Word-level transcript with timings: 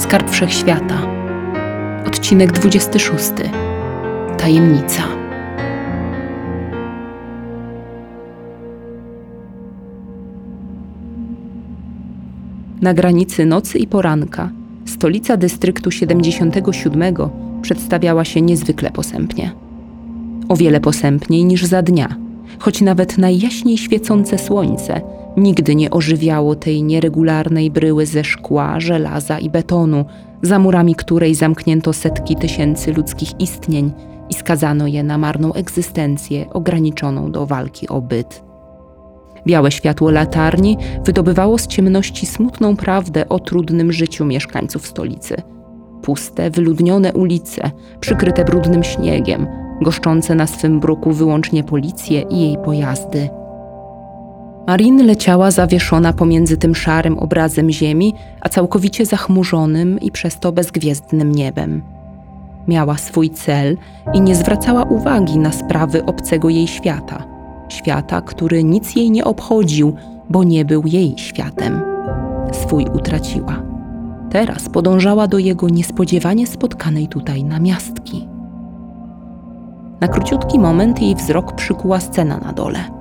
Skarb 0.00 0.30
Wszechświata. 0.30 1.02
Odcinek 2.06 2.52
26. 2.52 3.30
Tajemnica. 4.38 5.02
Na 12.80 12.94
granicy 12.94 13.46
nocy 13.46 13.78
i 13.78 13.86
poranka 13.86 14.50
stolica 14.84 15.36
dystryktu 15.36 15.90
77 15.90 17.14
przedstawiała 17.62 18.24
się 18.24 18.40
niezwykle 18.40 18.90
posępnie. 18.90 19.52
O 20.48 20.56
wiele 20.56 20.80
posępniej 20.80 21.44
niż 21.44 21.64
za 21.64 21.82
dnia, 21.82 22.16
choć 22.58 22.80
nawet 22.80 23.18
najjaśniej 23.18 23.78
świecące 23.78 24.38
słońce 24.38 25.00
nigdy 25.36 25.74
nie 25.74 25.90
ożywiało 25.90 26.54
tej 26.54 26.82
nieregularnej 26.82 27.70
bryły 27.70 28.06
ze 28.06 28.24
szkła, 28.24 28.80
żelaza 28.80 29.38
i 29.38 29.50
betonu, 29.50 30.04
za 30.42 30.58
murami 30.58 30.94
której 30.94 31.34
zamknięto 31.34 31.92
setki 31.92 32.36
tysięcy 32.36 32.92
ludzkich 32.92 33.40
istnień 33.40 33.92
i 34.30 34.34
skazano 34.34 34.86
je 34.86 35.02
na 35.02 35.18
marną 35.18 35.52
egzystencję 35.52 36.50
ograniczoną 36.50 37.32
do 37.32 37.46
walki 37.46 37.88
o 37.88 38.00
byt. 38.00 38.42
Białe 39.46 39.70
światło 39.70 40.10
latarni 40.10 40.76
wydobywało 41.04 41.58
z 41.58 41.66
ciemności 41.66 42.26
smutną 42.26 42.76
prawdę 42.76 43.28
o 43.28 43.38
trudnym 43.38 43.92
życiu 43.92 44.24
mieszkańców 44.24 44.86
stolicy. 44.86 45.36
Puste, 46.02 46.50
wyludnione 46.50 47.12
ulice, 47.12 47.70
przykryte 48.00 48.44
brudnym 48.44 48.82
śniegiem, 48.82 49.46
goszczące 49.82 50.34
na 50.34 50.46
swym 50.46 50.80
bruku 50.80 51.12
wyłącznie 51.12 51.64
policję 51.64 52.20
i 52.20 52.40
jej 52.40 52.56
pojazdy. 52.64 53.39
Marin 54.66 55.06
leciała 55.06 55.50
zawieszona 55.50 56.12
pomiędzy 56.12 56.56
tym 56.56 56.74
szarym 56.74 57.18
obrazem 57.18 57.70
ziemi, 57.70 58.14
a 58.40 58.48
całkowicie 58.48 59.06
zachmurzonym 59.06 60.00
i 60.00 60.10
przez 60.10 60.38
to 60.38 60.52
bezgwiezdnym 60.52 61.32
niebem. 61.32 61.82
Miała 62.68 62.96
swój 62.96 63.30
cel 63.30 63.76
i 64.14 64.20
nie 64.20 64.34
zwracała 64.34 64.82
uwagi 64.82 65.38
na 65.38 65.52
sprawy 65.52 66.04
obcego 66.04 66.48
jej 66.48 66.66
świata. 66.66 67.26
Świata, 67.68 68.20
który 68.20 68.64
nic 68.64 68.96
jej 68.96 69.10
nie 69.10 69.24
obchodził, 69.24 69.94
bo 70.30 70.44
nie 70.44 70.64
był 70.64 70.82
jej 70.86 71.14
światem. 71.16 71.82
Swój 72.52 72.86
utraciła. 72.94 73.62
Teraz 74.30 74.68
podążała 74.68 75.26
do 75.26 75.38
jego 75.38 75.68
niespodziewanie 75.68 76.46
spotkanej 76.46 77.08
tutaj 77.08 77.44
namiastki. 77.44 78.28
Na 80.00 80.08
króciutki 80.08 80.58
moment 80.58 81.02
jej 81.02 81.14
wzrok 81.14 81.52
przykuła 81.52 82.00
scena 82.00 82.38
na 82.38 82.52
dole. 82.52 82.99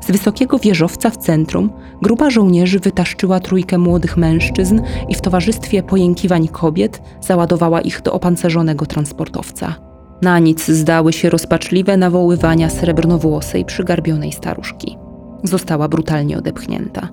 Z 0.00 0.06
wysokiego 0.06 0.58
wieżowca 0.58 1.10
w 1.10 1.16
centrum 1.16 1.70
grupa 2.02 2.30
żołnierzy 2.30 2.80
wytaszczyła 2.80 3.40
trójkę 3.40 3.78
młodych 3.78 4.16
mężczyzn 4.16 4.80
i 5.08 5.14
w 5.14 5.20
towarzystwie 5.20 5.82
pojękiwań 5.82 6.48
kobiet 6.48 7.02
załadowała 7.20 7.80
ich 7.80 8.02
do 8.02 8.12
opancerzonego 8.12 8.86
transportowca. 8.86 9.74
Na 10.22 10.38
nic 10.38 10.68
zdały 10.68 11.12
się 11.12 11.30
rozpaczliwe 11.30 11.96
nawoływania 11.96 12.70
srebrnowłosej, 12.70 13.64
przygarbionej 13.64 14.32
staruszki. 14.32 14.98
Została 15.42 15.88
brutalnie 15.88 16.38
odepchnięta. 16.38 17.08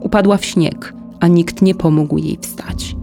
Upadła 0.00 0.36
w 0.36 0.44
śnieg, 0.44 0.94
a 1.20 1.26
nikt 1.26 1.62
nie 1.62 1.74
pomógł 1.74 2.18
jej 2.18 2.38
wstać. 2.40 2.96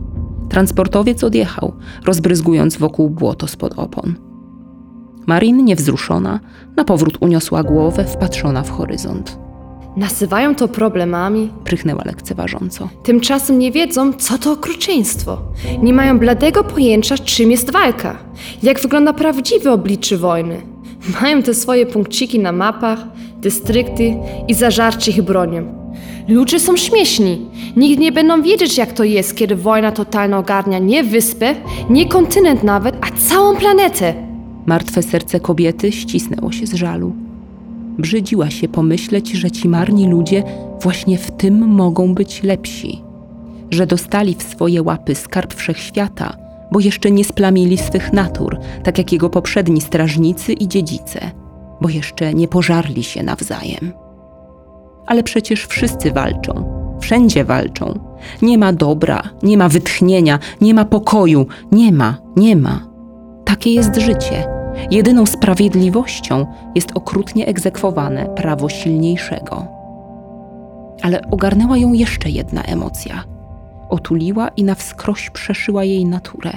Transportowiec 0.49 1.23
odjechał, 1.23 1.73
rozbryzgując 2.05 2.77
wokół 2.77 3.09
błoto 3.09 3.47
spod 3.47 3.73
opon. 3.77 4.26
Marin, 5.27 5.65
niewzruszona, 5.65 6.39
na 6.75 6.83
powrót 6.83 7.17
uniosła 7.21 7.63
głowę, 7.63 8.05
wpatrzona 8.05 8.63
w 8.63 8.69
horyzont. 8.71 9.37
Nazywają 9.97 10.55
to 10.55 10.67
problemami, 10.67 11.49
Prychnęła 11.63 12.03
lekceważąco. 12.05 12.89
tymczasem 13.03 13.59
nie 13.59 13.71
wiedzą, 13.71 14.13
co 14.13 14.37
to 14.37 14.51
okrucieństwo. 14.51 15.37
Nie 15.81 15.93
mają 15.93 16.19
bladego 16.19 16.63
pojęcia, 16.63 17.17
czym 17.17 17.51
jest 17.51 17.71
walka, 17.71 18.17
jak 18.63 18.79
wygląda 18.79 19.13
prawdziwe 19.13 19.71
oblicze 19.71 20.17
wojny. 20.17 20.61
Mają 21.21 21.43
te 21.43 21.53
swoje 21.53 21.85
punkciki 21.85 22.39
na 22.39 22.51
mapach, 22.51 22.99
dystrykty 23.41 24.15
i 24.47 24.53
zażarcie 24.53 25.11
ich 25.11 25.21
bronią. 25.21 25.91
Ludzie 26.27 26.59
są 26.59 26.77
śmieszni. 26.77 27.45
Nigdy 27.75 28.01
nie 28.03 28.11
będą 28.11 28.41
wiedzieć, 28.41 28.77
jak 28.77 28.91
to 28.93 29.03
jest, 29.03 29.35
kiedy 29.35 29.55
wojna 29.55 29.91
totalna 29.91 30.37
ogarnia 30.37 30.79
nie 30.79 31.03
wyspę, 31.03 31.55
nie 31.89 32.05
kontynent 32.09 32.63
nawet, 32.63 32.95
a 33.01 33.29
całą 33.29 33.55
planetę. 33.55 34.26
Martwe 34.67 35.03
serce 35.03 35.39
kobiety 35.39 35.91
ścisnęło 35.91 36.51
się 36.51 36.67
z 36.67 36.73
żalu. 36.73 37.13
Brzydziła 37.97 38.49
się 38.49 38.67
pomyśleć, 38.67 39.31
że 39.31 39.51
ci 39.51 39.69
marni 39.69 40.07
ludzie 40.07 40.43
właśnie 40.81 41.17
w 41.17 41.31
tym 41.31 41.67
mogą 41.67 42.13
być 42.13 42.43
lepsi. 42.43 43.01
Że 43.71 43.87
dostali 43.87 44.35
w 44.35 44.43
swoje 44.43 44.83
łapy 44.83 45.15
skarb 45.15 45.53
wszechświata, 45.53 46.37
bo 46.71 46.79
jeszcze 46.79 47.11
nie 47.11 47.25
splamili 47.25 47.77
swych 47.77 48.13
natur, 48.13 48.59
tak 48.83 48.97
jak 48.97 49.11
jego 49.11 49.29
poprzedni 49.29 49.81
strażnicy 49.81 50.53
i 50.53 50.67
dziedzice, 50.67 51.31
bo 51.81 51.89
jeszcze 51.89 52.33
nie 52.33 52.47
pożarli 52.47 53.03
się 53.03 53.23
nawzajem. 53.23 53.91
Ale 55.05 55.23
przecież 55.23 55.65
wszyscy 55.65 56.11
walczą, 56.11 56.63
wszędzie 57.01 57.45
walczą. 57.45 57.99
Nie 58.41 58.57
ma 58.57 58.73
dobra, 58.73 59.21
nie 59.43 59.57
ma 59.57 59.69
wytchnienia, 59.69 60.39
nie 60.61 60.73
ma 60.73 60.85
pokoju, 60.85 61.45
nie 61.71 61.91
ma, 61.91 62.17
nie 62.35 62.55
ma. 62.55 62.87
Takie 63.45 63.73
jest 63.73 63.95
życie. 63.95 64.56
Jedyną 64.91 65.25
sprawiedliwością 65.25 66.45
jest 66.75 66.91
okrutnie 66.95 67.47
egzekwowane 67.47 68.25
prawo 68.25 68.69
silniejszego. 68.69 69.65
Ale 71.01 71.21
ogarnęła 71.31 71.77
ją 71.77 71.93
jeszcze 71.93 72.29
jedna 72.29 72.63
emocja. 72.63 73.23
Otuliła 73.89 74.47
i 74.47 74.63
na 74.63 74.75
wskroś 74.75 75.29
przeszyła 75.29 75.83
jej 75.83 76.05
naturę. 76.05 76.51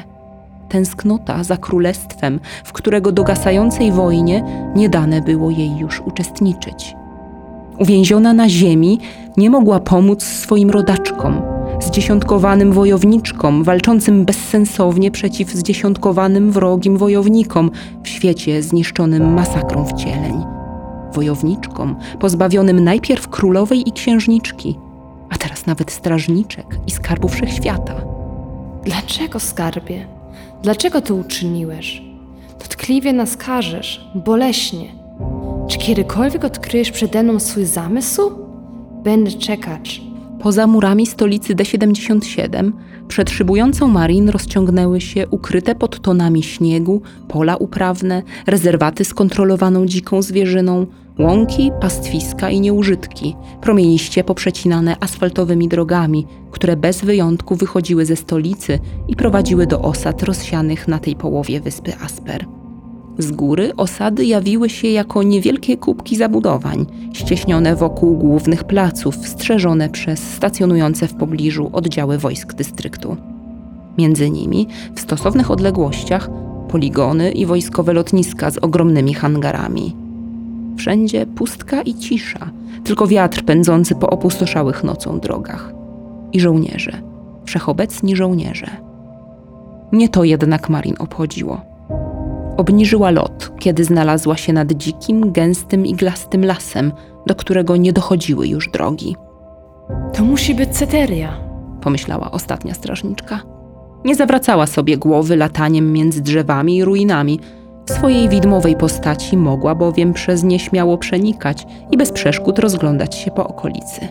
Tęsknota 0.69 1.45
za 1.45 1.57
królestwem, 1.57 2.41
w 2.65 2.73
którego 2.73 3.13
dogasającej 3.13 3.93
wojnie 3.93 4.45
nie 4.77 4.89
dane 4.89 5.23
było 5.23 5.51
jej 5.51 5.77
już 5.77 6.01
uczestniczyć. 6.01 6.97
Uwięziona 7.79 8.33
na 8.33 8.49
ziemi, 8.49 9.01
nie 9.37 9.51
mogła 9.51 9.81
pomóc 9.81 10.23
swoim 10.23 10.71
rodaczkom, 10.71 11.43
zdziesiątkowanym 11.81 12.73
wojowniczkom, 12.73 13.65
walczącym 13.65 14.25
bezsensownie 14.25 15.11
przeciw 15.11 15.51
zdziesiątkowanym 15.51 16.53
wrogim 16.53 16.97
wojownikom 16.97 17.71
w 18.03 18.09
świecie 18.09 18.63
zniszczonym 18.63 19.35
masakrą 19.35 19.87
wcieleń. 19.87 20.45
Wojowniczkom 21.15 21.97
pozbawionym 22.21 22.85
najpierw 22.85 23.29
królowej 23.29 23.89
i 23.89 23.93
księżniczki, 23.93 24.79
a 25.31 25.37
teraz 25.37 25.67
nawet 25.67 25.91
strażniczek 25.91 26.67
i 26.87 26.91
skarbu 26.91 27.29
wszechświata. 27.29 27.95
Dlaczego, 28.85 29.41
skarbie? 29.41 30.07
Dlaczego 30.63 31.01
to 31.01 31.15
uczyniłeś? 31.15 32.03
Dotkliwie 32.59 33.13
nas 33.13 33.37
karzesz, 33.37 34.11
boleśnie. 34.15 34.87
Czy 35.69 35.79
kiedykolwiek 35.79 36.45
odkryjesz 36.45 36.91
przede 36.91 37.23
mną 37.23 37.41
swój 37.41 37.65
zamysł? 37.65 38.31
Będę 39.03 39.31
czekać. 39.31 40.09
Poza 40.43 40.67
murami 40.67 41.06
stolicy 41.06 41.55
D77 41.55 42.73
przed 43.09 43.31
szybującą 43.31 43.89
Marin 43.89 44.28
rozciągnęły 44.28 45.01
się 45.01 45.28
ukryte 45.28 45.75
pod 45.75 46.01
tonami 46.01 46.43
śniegu 46.43 47.03
pola 47.28 47.56
uprawne, 47.56 48.23
rezerwaty 48.47 49.05
z 49.05 49.15
kontrolowaną 49.15 49.87
dziką 49.87 50.23
zwierzyną, 50.23 50.87
łąki, 51.19 51.71
pastwiska 51.81 52.51
i 52.51 52.61
nieużytki, 52.61 53.37
promieniście 53.61 54.25
poprzecinane 54.25 54.97
asfaltowymi 55.01 55.69
drogami, 55.69 56.27
które 56.51 56.77
bez 56.77 57.05
wyjątku 57.05 57.57
wychodziły 57.57 58.07
ze 58.07 58.17
stolicy 58.17 58.78
i 59.09 59.17
prowadziły 59.17 59.67
do 59.67 59.83
osad 59.83 60.22
rozsianych 60.22 60.89
na 60.89 60.99
tej 60.99 61.17
połowie 61.17 61.61
wyspy 61.61 61.93
Asper. 62.05 62.59
Z 63.19 63.32
góry 63.32 63.76
osady 63.76 64.25
jawiły 64.25 64.71
się 64.71 64.88
jako 64.88 65.22
niewielkie 65.22 65.76
kubki 65.76 66.16
zabudowań, 66.16 66.87
ścieśnione 67.12 67.76
wokół 67.76 68.16
głównych 68.16 68.65
placów, 68.65 69.16
strzeżone 69.16 69.88
przez 69.88 70.19
stacjonujące 70.19 71.09
w 71.09 71.15
pobliżu 71.15 71.71
oddziały 71.72 72.19
wojsk 72.19 72.54
dystryktu. 72.54 73.16
Między 73.98 74.30
nimi, 74.30 74.66
w 74.95 75.01
stosownych 75.01 75.51
odległościach, 75.51 76.30
poligony 76.68 77.33
i 77.33 77.47
wojskowe 77.47 77.92
lotniska 77.92 78.51
z 78.51 78.59
ogromnymi 78.59 79.15
hangarami. 79.15 79.97
Wszędzie 80.77 81.27
pustka 81.27 81.83
i 81.83 81.95
cisza, 81.95 82.51
tylko 82.84 83.06
wiatr 83.06 83.45
pędzący 83.45 83.95
po 83.95 84.10
opustoszałych 84.10 84.84
nocą 84.84 85.21
drogach. 85.21 85.72
I 86.33 86.41
żołnierze, 86.41 86.92
wszechobecni 87.45 88.16
żołnierze. 88.16 88.71
Nie 89.92 90.09
to 90.09 90.24
jednak 90.24 90.68
Marin 90.68 90.95
obchodziło. 90.98 91.70
Obniżyła 92.60 93.10
lot, 93.10 93.53
kiedy 93.59 93.84
znalazła 93.84 94.36
się 94.36 94.53
nad 94.53 94.72
dzikim, 94.72 95.33
gęstym, 95.33 95.86
iglastym 95.86 96.45
lasem, 96.45 96.92
do 97.27 97.34
którego 97.34 97.77
nie 97.77 97.92
dochodziły 97.92 98.48
już 98.48 98.71
drogi. 98.71 99.16
To 100.12 100.24
musi 100.24 100.54
być 100.54 100.68
Ceteria. 100.68 101.41
Pomyślała 101.83 102.30
ostatnia 102.30 102.74
strażniczka. 102.74 103.41
Nie 104.04 104.15
zawracała 104.15 104.66
sobie 104.66 104.98
głowy 104.98 105.36
lataniem 105.36 105.92
między 105.92 106.21
drzewami 106.21 106.77
i 106.77 106.84
ruinami. 106.84 107.41
W 107.89 107.92
swojej 107.92 108.28
widmowej 108.28 108.77
postaci 108.77 109.36
mogła 109.36 109.74
bowiem 109.74 110.13
przez 110.13 110.42
nie 110.42 110.59
śmiało 110.59 110.98
przenikać 110.98 111.66
i 111.91 111.97
bez 111.97 112.13
przeszkód 112.13 112.59
rozglądać 112.59 113.15
się 113.15 113.30
po 113.30 113.48
okolicy. 113.48 114.09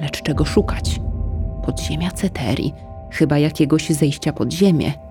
Lecz 0.00 0.22
czego 0.22 0.44
szukać? 0.44 1.00
Podziemia 1.66 2.10
Ceterii, 2.10 2.74
chyba 3.10 3.38
jakiegoś 3.38 3.90
zejścia 3.90 4.32
pod 4.32 4.52
ziemię. 4.52 5.03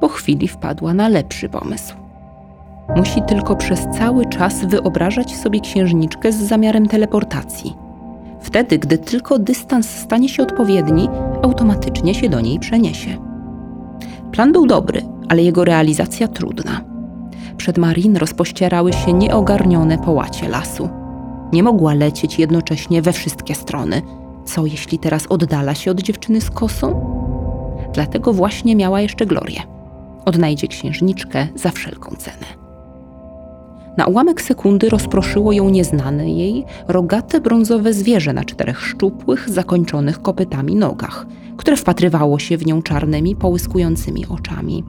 Po 0.00 0.08
chwili 0.08 0.48
wpadła 0.48 0.94
na 0.94 1.08
lepszy 1.08 1.48
pomysł. 1.48 1.94
Musi 2.96 3.22
tylko 3.22 3.56
przez 3.56 3.80
cały 3.98 4.26
czas 4.26 4.64
wyobrażać 4.64 5.36
sobie 5.36 5.60
księżniczkę 5.60 6.32
z 6.32 6.36
zamiarem 6.36 6.88
teleportacji. 6.88 7.76
Wtedy, 8.40 8.78
gdy 8.78 8.98
tylko 8.98 9.38
dystans 9.38 9.90
stanie 9.90 10.28
się 10.28 10.42
odpowiedni, 10.42 11.08
automatycznie 11.42 12.14
się 12.14 12.28
do 12.28 12.40
niej 12.40 12.58
przeniesie. 12.58 13.16
Plan 14.32 14.52
był 14.52 14.66
dobry, 14.66 15.02
ale 15.28 15.42
jego 15.42 15.64
realizacja 15.64 16.28
trudna. 16.28 16.80
Przed 17.56 17.78
Marin 17.78 18.16
rozpościerały 18.16 18.92
się 18.92 19.12
nieogarnione 19.12 19.98
połacie 19.98 20.48
lasu. 20.48 20.88
Nie 21.52 21.62
mogła 21.62 21.94
lecieć 21.94 22.38
jednocześnie 22.38 23.02
we 23.02 23.12
wszystkie 23.12 23.54
strony. 23.54 24.02
Co 24.44 24.66
jeśli 24.66 24.98
teraz 24.98 25.26
oddala 25.26 25.74
się 25.74 25.90
od 25.90 26.00
dziewczyny 26.02 26.40
z 26.40 26.50
kosą? 26.50 27.16
Dlatego 27.94 28.32
właśnie 28.32 28.76
miała 28.76 29.00
jeszcze 29.00 29.26
Glorię. 29.26 29.79
Odnajdzie 30.24 30.68
księżniczkę 30.68 31.46
za 31.54 31.70
wszelką 31.70 32.16
cenę. 32.16 32.60
Na 33.96 34.06
ułamek 34.06 34.42
sekundy 34.42 34.88
rozproszyło 34.88 35.52
ją 35.52 35.70
nieznane 35.70 36.30
jej 36.30 36.64
rogate 36.88 37.40
brązowe 37.40 37.92
zwierzę 37.92 38.32
na 38.32 38.44
czterech 38.44 38.80
szczupłych, 38.80 39.50
zakończonych 39.50 40.22
kopytami 40.22 40.76
nogach, 40.76 41.26
które 41.56 41.76
wpatrywało 41.76 42.38
się 42.38 42.56
w 42.56 42.66
nią 42.66 42.82
czarnymi, 42.82 43.36
połyskującymi 43.36 44.26
oczami. 44.26 44.84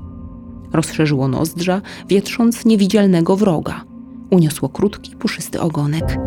Rozszerzyło 0.74 1.28
nozdrza, 1.28 1.81
wietrząc 2.10 2.66
niewidzialnego 2.66 3.36
wroga. 3.36 3.81
Uniosło 4.30 4.69
krótki, 4.69 5.16
puszysty 5.16 5.62
ogonek. 5.62 6.18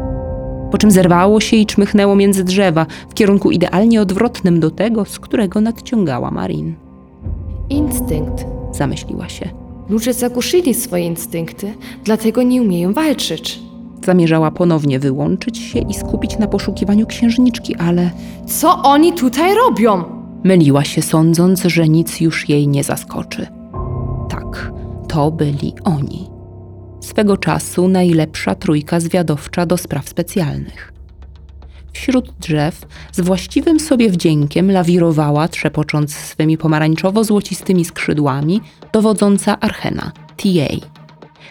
Po 0.71 0.79
czym 0.79 0.91
zerwało 0.91 1.41
się 1.41 1.57
i 1.57 1.67
czmychnęło 1.67 2.17
między 2.17 2.45
drzewa 2.45 2.87
w 3.09 3.15
kierunku 3.15 3.51
idealnie 3.51 4.03
odwrotnym 4.03 4.61
do 4.61 4.71
tego, 4.71 5.05
z 5.05 5.19
którego 5.19 5.61
nadciągała 5.61 6.31
Marin. 6.31 6.75
Instynkt. 7.69 8.47
Zamyśliła 8.77 9.29
się. 9.29 9.49
Ludzie 9.89 10.13
zagłuszyli 10.13 10.75
swoje 10.75 11.05
instynkty, 11.07 11.75
dlatego 12.05 12.43
nie 12.43 12.63
umieją 12.63 12.93
walczyć. 12.93 13.61
Zamierzała 14.05 14.51
ponownie 14.51 14.99
wyłączyć 14.99 15.59
się 15.59 15.79
i 15.79 15.95
skupić 15.95 16.39
na 16.39 16.47
poszukiwaniu 16.47 17.07
księżniczki, 17.07 17.77
ale 17.77 18.11
Co 18.47 18.83
oni 18.83 19.13
tutaj 19.13 19.55
robią? 19.55 20.05
myliła 20.45 20.85
się, 20.85 21.03
sądząc, 21.03 21.63
że 21.63 21.89
nic 21.89 22.21
już 22.21 22.49
jej 22.49 22.69
nie 22.69 22.85
zaskoczy. 22.85 23.47
Tak, 24.31 24.73
to 25.09 25.31
byli 25.31 25.73
oni. 25.85 26.31
Swego 27.01 27.37
czasu 27.37 27.89
najlepsza 27.89 28.55
trójka 28.55 29.01
zwiadowcza 29.01 29.67
do 29.67 29.77
spraw 29.77 30.09
specjalnych. 30.09 30.93
Wśród 31.95 32.33
drzew 32.41 32.87
z 33.13 33.21
właściwym 33.21 33.81
sobie 33.81 34.11
wdziękiem 34.11 34.71
lawirowała, 34.71 35.49
trzepocząc 35.49 36.15
swymi 36.15 36.59
pomarańczowo-złocistymi 36.59 37.85
skrzydłami, 37.85 38.61
dowodząca 38.93 39.61
Archena, 39.61 40.13
TA. 40.37 40.87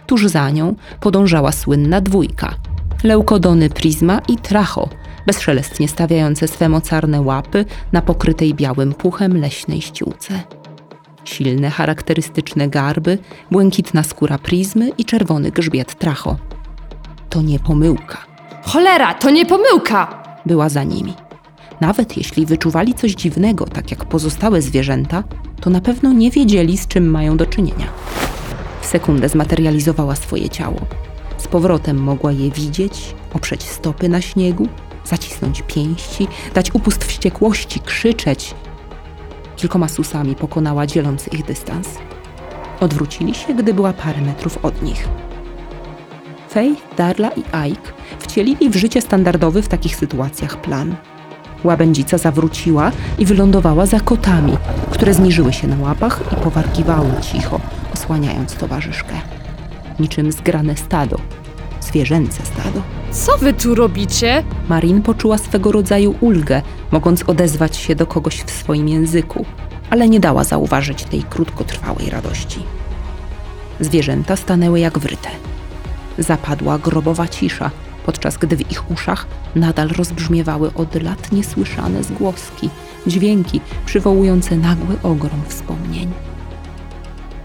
Tuż 0.07 0.27
za 0.27 0.49
nią 0.49 0.75
podążała 1.01 1.51
słynna 1.51 2.01
dwójka 2.01 2.55
Leukodony 3.03 3.69
Prisma 3.69 4.21
i 4.27 4.37
Tracho, 4.37 4.89
bezszelestnie 5.27 5.87
stawiające 5.87 6.47
swe 6.47 6.69
mocarne 6.69 7.21
łapy 7.21 7.65
na 7.91 8.01
pokrytej 8.01 8.53
białym 8.53 8.93
puchem 8.93 9.37
leśnej 9.37 9.81
ściółce. 9.81 10.39
Silne, 11.23 11.69
charakterystyczne 11.69 12.69
garby, 12.69 13.17
błękitna 13.51 14.03
skóra 14.03 14.37
Prizmy 14.37 14.89
i 14.97 15.05
czerwony 15.05 15.51
grzbiet 15.51 15.95
Tracho. 15.99 16.37
To 17.29 17.41
nie 17.41 17.59
pomyłka 17.59 18.17
Cholera, 18.65 19.13
to 19.13 19.29
nie 19.29 19.45
pomyłka! 19.45 20.22
Była 20.45 20.69
za 20.69 20.83
nimi. 20.83 21.13
Nawet 21.81 22.17
jeśli 22.17 22.45
wyczuwali 22.45 22.93
coś 22.93 23.11
dziwnego, 23.11 23.65
tak 23.65 23.91
jak 23.91 24.05
pozostałe 24.05 24.61
zwierzęta, 24.61 25.23
to 25.61 25.69
na 25.69 25.81
pewno 25.81 26.13
nie 26.13 26.31
wiedzieli, 26.31 26.77
z 26.77 26.87
czym 26.87 27.09
mają 27.09 27.37
do 27.37 27.45
czynienia. 27.45 27.87
W 28.81 28.85
sekundę 28.85 29.29
zmaterializowała 29.29 30.15
swoje 30.15 30.49
ciało. 30.49 30.79
Z 31.37 31.47
powrotem 31.47 31.97
mogła 31.97 32.31
je 32.31 32.51
widzieć, 32.51 33.15
oprzeć 33.33 33.63
stopy 33.63 34.09
na 34.09 34.21
śniegu, 34.21 34.67
zacisnąć 35.05 35.61
pięści, 35.67 36.27
dać 36.53 36.75
upust 36.75 37.05
wściekłości, 37.05 37.79
krzyczeć. 37.79 38.55
Kilkoma 39.55 39.87
susami 39.87 40.35
pokonała 40.35 40.87
dzielący 40.87 41.29
ich 41.29 41.45
dystans. 41.45 41.89
Odwrócili 42.79 43.35
się, 43.35 43.53
gdy 43.53 43.73
była 43.73 43.93
parę 43.93 44.21
metrów 44.21 44.65
od 44.65 44.81
nich. 44.81 45.07
Faith, 46.53 46.95
Darla 46.97 47.29
i 47.29 47.43
Ike 47.69 47.91
wcielili 48.19 48.69
w 48.69 48.75
życie 48.75 49.01
standardowy 49.01 49.61
w 49.61 49.67
takich 49.67 49.95
sytuacjach 49.95 50.61
plan. 50.61 50.95
Łabędzica 51.63 52.17
zawróciła 52.17 52.91
i 53.19 53.25
wylądowała 53.25 53.85
za 53.85 53.99
kotami, 53.99 54.57
które 54.91 55.13
zniżyły 55.13 55.53
się 55.53 55.67
na 55.67 55.77
łapach 55.77 56.21
i 56.31 56.35
powarkiwały 56.35 57.09
cicho, 57.21 57.59
osłaniając 57.93 58.53
towarzyszkę. 58.53 59.13
Niczym 59.99 60.31
zgrane 60.31 60.77
stado, 60.77 61.17
zwierzęce 61.81 62.45
stado. 62.45 62.81
Co 63.11 63.37
wy 63.37 63.53
tu 63.53 63.75
robicie? 63.75 64.43
Marin 64.69 65.01
poczuła 65.01 65.37
swego 65.37 65.71
rodzaju 65.71 66.15
ulgę, 66.21 66.61
mogąc 66.91 67.23
odezwać 67.23 67.77
się 67.77 67.95
do 67.95 68.07
kogoś 68.07 68.41
w 68.41 68.51
swoim 68.51 68.89
języku, 68.89 69.45
ale 69.89 70.09
nie 70.09 70.19
dała 70.19 70.43
zauważyć 70.43 71.03
tej 71.03 71.23
krótkotrwałej 71.23 72.09
radości. 72.09 72.59
Zwierzęta 73.79 74.35
stanęły 74.35 74.79
jak 74.79 74.99
wryte. 74.99 75.29
Zapadła 76.17 76.77
grobowa 76.79 77.27
cisza, 77.27 77.71
podczas 78.05 78.37
gdy 78.37 78.55
w 78.55 78.71
ich 78.71 78.91
uszach 78.91 79.27
nadal 79.55 79.87
rozbrzmiewały 79.87 80.73
od 80.73 81.03
lat 81.03 81.31
niesłyszane 81.31 82.03
zgłoski, 82.03 82.69
dźwięki 83.07 83.61
przywołujące 83.85 84.55
nagły 84.55 84.95
ogrom 85.03 85.41
wspomnień. 85.47 86.11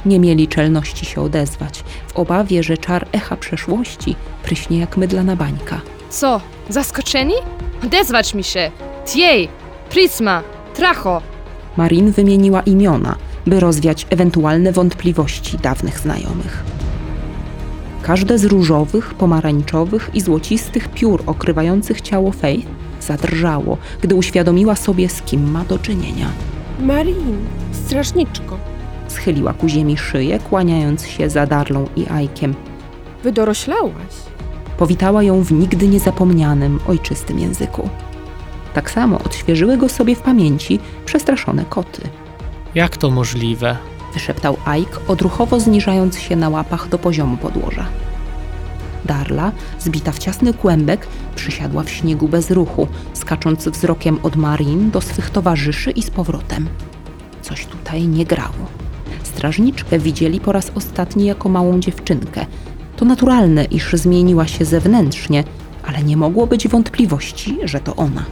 Nie 0.06 0.20
mieli 0.20 0.48
czelności 0.48 1.06
się 1.06 1.20
odezwać, 1.20 1.84
w 2.08 2.16
obawie, 2.16 2.62
że 2.62 2.78
czar 2.78 3.06
echa 3.12 3.36
przeszłości 3.36 4.16
pryśnie 4.42 4.78
jak 4.78 4.96
mydlana 4.96 5.36
bańka. 5.36 5.80
Co, 6.10 6.40
zaskoczeni? 6.68 7.34
Odezwać 7.84 8.34
mi 8.34 8.44
się! 8.44 8.70
Tiej, 9.06 9.48
Prisma, 9.90 10.42
Tracho. 10.74 11.22
Marin 11.76 12.12
wymieniła 12.12 12.60
imiona, 12.60 13.16
by 13.46 13.60
rozwiać 13.60 14.06
ewentualne 14.10 14.72
wątpliwości 14.72 15.58
dawnych 15.58 15.98
znajomych. 15.98 16.77
Każde 18.08 18.38
z 18.38 18.44
różowych, 18.44 19.14
pomarańczowych 19.14 20.10
i 20.14 20.20
złocistych 20.20 20.88
piór 20.88 21.22
okrywających 21.26 22.00
ciało 22.00 22.32
Faith 22.32 22.68
zadrżało, 23.00 23.78
gdy 24.02 24.14
uświadomiła 24.14 24.76
sobie, 24.76 25.08
z 25.08 25.22
kim 25.22 25.50
ma 25.50 25.64
do 25.64 25.78
czynienia. 25.78 26.30
Marin, 26.80 27.36
strażniczko, 27.72 28.58
Schyliła 29.08 29.52
ku 29.52 29.68
ziemi 29.68 29.96
szyję, 29.96 30.38
kłaniając 30.38 31.06
się 31.06 31.30
za 31.30 31.46
Darlą 31.46 31.86
i 31.96 32.06
Ajkiem. 32.06 32.54
wydoroślałaś. 33.22 34.14
Powitała 34.78 35.22
ją 35.22 35.42
w 35.42 35.52
nigdy 35.52 35.88
niezapomnianym, 35.88 36.78
ojczystym 36.86 37.38
języku. 37.38 37.88
Tak 38.74 38.90
samo 38.90 39.18
odświeżyły 39.18 39.76
go 39.76 39.88
sobie 39.88 40.14
w 40.14 40.20
pamięci 40.20 40.78
przestraszone 41.04 41.64
koty. 41.64 42.02
Jak 42.74 42.96
to 42.96 43.10
możliwe? 43.10 43.76
wyszeptał 44.14 44.56
Ike, 44.66 44.98
odruchowo 45.08 45.60
zniżając 45.60 46.18
się 46.18 46.36
na 46.36 46.48
łapach 46.48 46.88
do 46.88 46.98
poziomu 46.98 47.36
podłoża. 47.36 47.86
Darla, 49.08 49.52
zbita 49.80 50.12
w 50.12 50.18
ciasny 50.18 50.54
kłębek, 50.54 51.06
przysiadła 51.36 51.82
w 51.82 51.90
śniegu 51.90 52.28
bez 52.28 52.50
ruchu, 52.50 52.88
skacząc 53.14 53.68
wzrokiem 53.68 54.18
od 54.22 54.36
Marin 54.36 54.90
do 54.90 55.00
swych 55.00 55.30
towarzyszy 55.30 55.90
i 55.90 56.02
z 56.02 56.10
powrotem. 56.10 56.68
Coś 57.42 57.66
tutaj 57.66 58.08
nie 58.08 58.24
grało. 58.24 58.66
Strażniczkę 59.22 59.98
widzieli 59.98 60.40
po 60.40 60.52
raz 60.52 60.70
ostatni 60.74 61.24
jako 61.24 61.48
małą 61.48 61.80
dziewczynkę. 61.80 62.46
To 62.96 63.04
naturalne, 63.04 63.64
iż 63.64 63.92
zmieniła 63.92 64.46
się 64.46 64.64
zewnętrznie, 64.64 65.44
ale 65.86 66.02
nie 66.02 66.16
mogło 66.16 66.46
być 66.46 66.68
wątpliwości, 66.68 67.58
że 67.64 67.80
to 67.80 67.96
ona. 67.96 68.24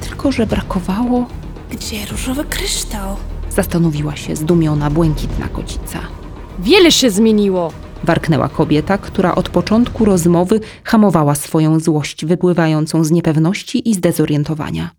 Tylko, 0.00 0.32
że 0.32 0.46
brakowało 0.46 1.26
Gdzie 1.70 2.06
różowy 2.06 2.44
kryształ? 2.44 3.16
Zastanowiła 3.50 4.16
się 4.16 4.36
zdumiona, 4.36 4.90
błękitna 4.90 5.48
kocica. 5.48 5.98
Wiele 6.58 6.92
się 6.92 7.10
zmieniło. 7.10 7.72
Warknęła 8.04 8.48
kobieta, 8.48 8.98
która 8.98 9.34
od 9.34 9.48
początku 9.48 10.04
rozmowy 10.04 10.60
hamowała 10.84 11.34
swoją 11.34 11.80
złość 11.80 12.24
wypływającą 12.24 13.04
z 13.04 13.10
niepewności 13.10 13.90
i 13.90 13.94
zdezorientowania. 13.94 14.90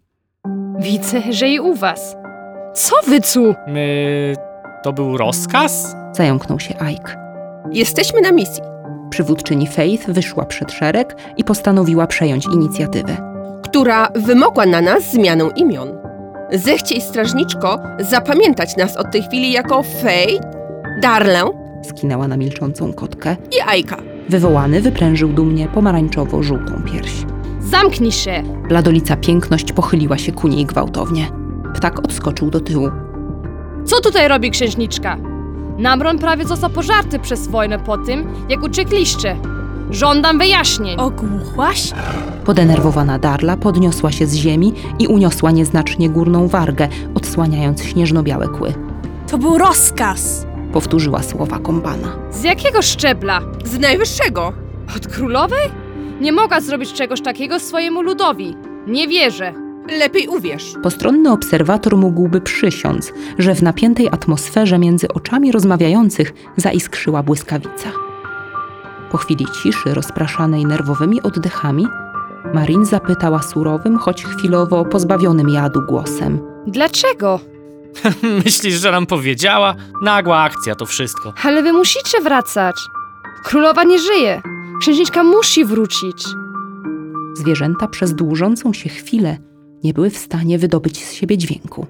Widzę, 0.79 1.21
że 1.31 1.49
i 1.49 1.59
u 1.59 1.75
was. 1.75 2.15
Co 2.73 2.95
wy 3.07 3.21
tu? 3.21 3.55
My... 3.67 4.35
to 4.83 4.93
był 4.93 5.17
rozkaz? 5.17 5.95
Zająknął 6.11 6.59
się 6.59 6.73
Ike. 6.73 7.17
Jesteśmy 7.71 8.21
na 8.21 8.31
misji, 8.31 8.63
Przywódczyni 9.09 9.67
Faith 9.67 10.09
wyszła 10.09 10.45
przed 10.45 10.71
szereg 10.71 11.15
i 11.37 11.43
postanowiła 11.43 12.07
przejąć 12.07 12.45
inicjatywę. 12.45 13.17
która 13.63 14.07
wymogła 14.15 14.65
na 14.65 14.81
nas 14.81 15.11
zmianę 15.11 15.49
imion. 15.55 15.89
Zechciej, 16.53 17.01
strażniczko, 17.01 17.79
zapamiętać 17.99 18.77
nas 18.77 18.97
od 18.97 19.11
tej 19.11 19.23
chwili 19.23 19.51
jako 19.51 19.83
Fej, 19.83 20.39
Darlę 21.01 21.51
Skinęła 21.83 22.27
na 22.27 22.37
milczącą 22.37 22.93
kotkę. 22.93 23.35
i 23.57 23.61
Ajka. 23.67 23.97
Wywołany 24.29 24.81
wyprężył 24.81 25.29
dumnie 25.29 25.67
pomarańczowo-żółtą 25.67 26.83
pierś. 26.83 27.11
Zamknij 27.59 28.11
się! 28.11 28.43
Bladolica 28.69 29.15
piękność 29.17 29.73
pochyliła 29.73 30.17
się 30.17 30.31
ku 30.31 30.47
niej 30.47 30.65
gwałtownie. 30.65 31.27
Ptak 31.75 31.99
odskoczył 31.99 32.49
do 32.49 32.59
tyłu. 32.59 32.89
Co 33.85 34.01
tutaj 34.01 34.27
robi 34.27 34.51
księżniczka? 34.51 35.17
Namron 35.77 36.19
prawie 36.19 36.45
został 36.45 36.69
pożarty 36.69 37.19
przez 37.19 37.47
wojnę 37.47 37.79
po 37.79 37.97
tym, 37.97 38.27
jak 38.49 38.63
uciekliście. 38.63 39.35
Żądam 39.91 40.37
wyjaśnień. 40.37 40.99
Ogłuchłaś? 40.99 41.91
Podenerwowana 42.45 43.19
Darla 43.19 43.57
podniosła 43.57 44.11
się 44.11 44.25
z 44.27 44.35
ziemi 44.35 44.73
i 44.99 45.07
uniosła 45.07 45.51
nieznacznie 45.51 46.09
górną 46.09 46.47
wargę, 46.47 46.87
odsłaniając 47.15 47.83
śnieżno-białe 47.83 48.47
kły. 48.47 48.73
To 49.31 49.37
był 49.37 49.57
rozkaz. 49.57 50.45
Powtórzyła 50.73 51.23
słowa 51.23 51.59
kompana. 51.59 52.07
Z 52.31 52.43
jakiego 52.43 52.81
szczebla? 52.81 53.41
Z 53.65 53.79
najwyższego. 53.79 54.53
Od 54.95 55.07
królowej? 55.07 55.71
Nie 56.21 56.31
mogła 56.31 56.61
zrobić 56.61 56.93
czegoś 56.93 57.21
takiego 57.21 57.59
swojemu 57.59 58.01
ludowi. 58.01 58.55
Nie 58.87 59.07
wierzę. 59.07 59.53
Lepiej 59.99 60.27
uwierz. 60.27 60.73
Postronny 60.83 61.31
obserwator 61.31 61.97
mógłby 61.97 62.41
przysiąc, 62.41 63.13
że 63.37 63.55
w 63.55 63.63
napiętej 63.63 64.07
atmosferze 64.07 64.79
między 64.79 65.07
oczami 65.07 65.51
rozmawiających 65.51 66.33
zaiskrzyła 66.57 67.23
błyskawica. 67.23 67.89
Po 69.11 69.17
chwili 69.17 69.45
ciszy, 69.63 69.93
rozpraszanej 69.93 70.65
nerwowymi 70.65 71.21
oddechami, 71.21 71.87
Marin 72.53 72.85
zapytała 72.85 73.41
surowym, 73.41 73.97
choć 73.97 74.25
chwilowo 74.25 74.85
pozbawionym 74.85 75.49
jadu 75.49 75.81
głosem. 75.81 76.39
Dlaczego? 76.67 77.39
Myślisz, 78.45 78.73
że 78.73 78.91
nam 78.91 79.05
powiedziała? 79.05 79.75
Nagła 80.01 80.37
akcja 80.37 80.75
to 80.75 80.85
wszystko. 80.85 81.33
Ale 81.43 81.63
wy 81.63 81.73
musicie 81.73 82.21
wracać. 82.21 82.75
Królowa 83.43 83.83
nie 83.83 83.99
żyje. 83.99 84.41
Księżniczka 84.81 85.23
musi 85.23 85.65
wrócić. 85.65 86.25
Zwierzęta 87.33 87.87
przez 87.87 88.13
dłużącą 88.13 88.73
się 88.73 88.89
chwilę 88.89 89.37
nie 89.83 89.93
były 89.93 90.09
w 90.09 90.17
stanie 90.17 90.57
wydobyć 90.57 91.05
z 91.05 91.13
siebie 91.13 91.37
dźwięku. 91.37 91.85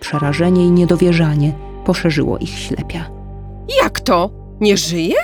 Przerażenie 0.00 0.66
i 0.66 0.70
niedowierzanie 0.70 1.52
poszerzyło 1.84 2.38
ich 2.38 2.58
ślepia. 2.58 3.10
Jak 3.82 4.00
to? 4.00 4.30
Nie 4.60 4.76
żyje? 4.76 5.16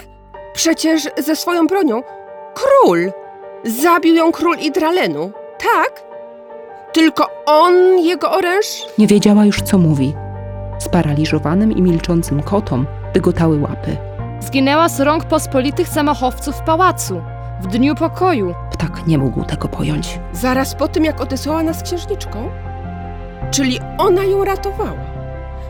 Przecież 0.55 1.09
ze 1.19 1.37
swoją 1.37 1.67
bronią 1.67 2.03
król. 2.55 3.13
Zabił 3.65 4.15
ją 4.15 4.33
król 4.33 4.57
Idralenu. 4.59 5.33
Tak? 5.59 6.12
Tylko 6.93 7.27
on, 7.47 7.99
jego 7.99 8.31
oręż? 8.33 8.67
Nie 8.99 9.07
wiedziała 9.07 9.45
już, 9.45 9.63
co 9.63 9.79
mówi. 9.79 10.15
Sparaliżowanym 10.79 11.73
i 11.73 11.83
milczącym 11.83 12.43
kotom 12.43 12.87
dygotały 13.15 13.61
łapy. 13.61 13.97
Zginęła 14.41 14.89
z 14.89 15.01
rąk 15.01 15.25
pospolitych 15.25 15.89
zamachowców 15.89 16.57
w 16.57 16.61
pałacu. 16.63 17.23
W 17.61 17.67
dniu 17.67 17.95
pokoju. 17.95 18.55
Ptak 18.73 19.07
nie 19.07 19.19
mógł 19.19 19.45
tego 19.45 19.69
pojąć. 19.69 20.21
Zaraz 20.33 20.75
po 20.75 20.89
tym, 20.89 21.05
jak 21.05 21.21
odesłała 21.21 21.63
nas 21.63 21.83
księżniczką? 21.83 22.51
Czyli 23.51 23.79
ona 23.99 24.25
ją 24.25 24.45
ratowała. 24.45 25.13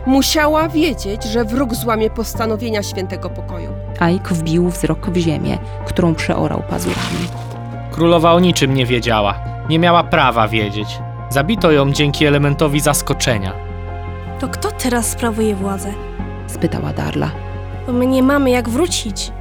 Musiała 0.05 0.69
wiedzieć, 0.69 1.23
że 1.23 1.45
wróg 1.45 1.75
złamie 1.75 2.09
postanowienia 2.09 2.83
świętego 2.83 3.29
pokoju. 3.29 3.69
Ike 4.01 4.35
wbił 4.35 4.69
wzrok 4.69 5.09
w 5.09 5.17
ziemię, 5.17 5.57
którą 5.85 6.15
przeorał 6.15 6.63
pazurami. 6.69 7.27
Królowa 7.91 8.33
o 8.33 8.39
niczym 8.39 8.73
nie 8.73 8.85
wiedziała. 8.85 9.35
Nie 9.69 9.79
miała 9.79 10.03
prawa 10.03 10.47
wiedzieć. 10.47 10.99
Zabito 11.33 11.71
ją 11.71 11.91
dzięki 11.91 12.25
elementowi 12.25 12.79
zaskoczenia. 12.79 13.53
To 14.39 14.47
kto 14.47 14.71
teraz 14.71 15.11
sprawuje 15.11 15.55
władzę? 15.55 15.93
Spytała 16.47 16.93
Darla. 16.93 17.31
Bo 17.87 17.93
my 17.93 18.07
nie 18.07 18.23
mamy 18.23 18.49
jak 18.49 18.69
wrócić. 18.69 19.31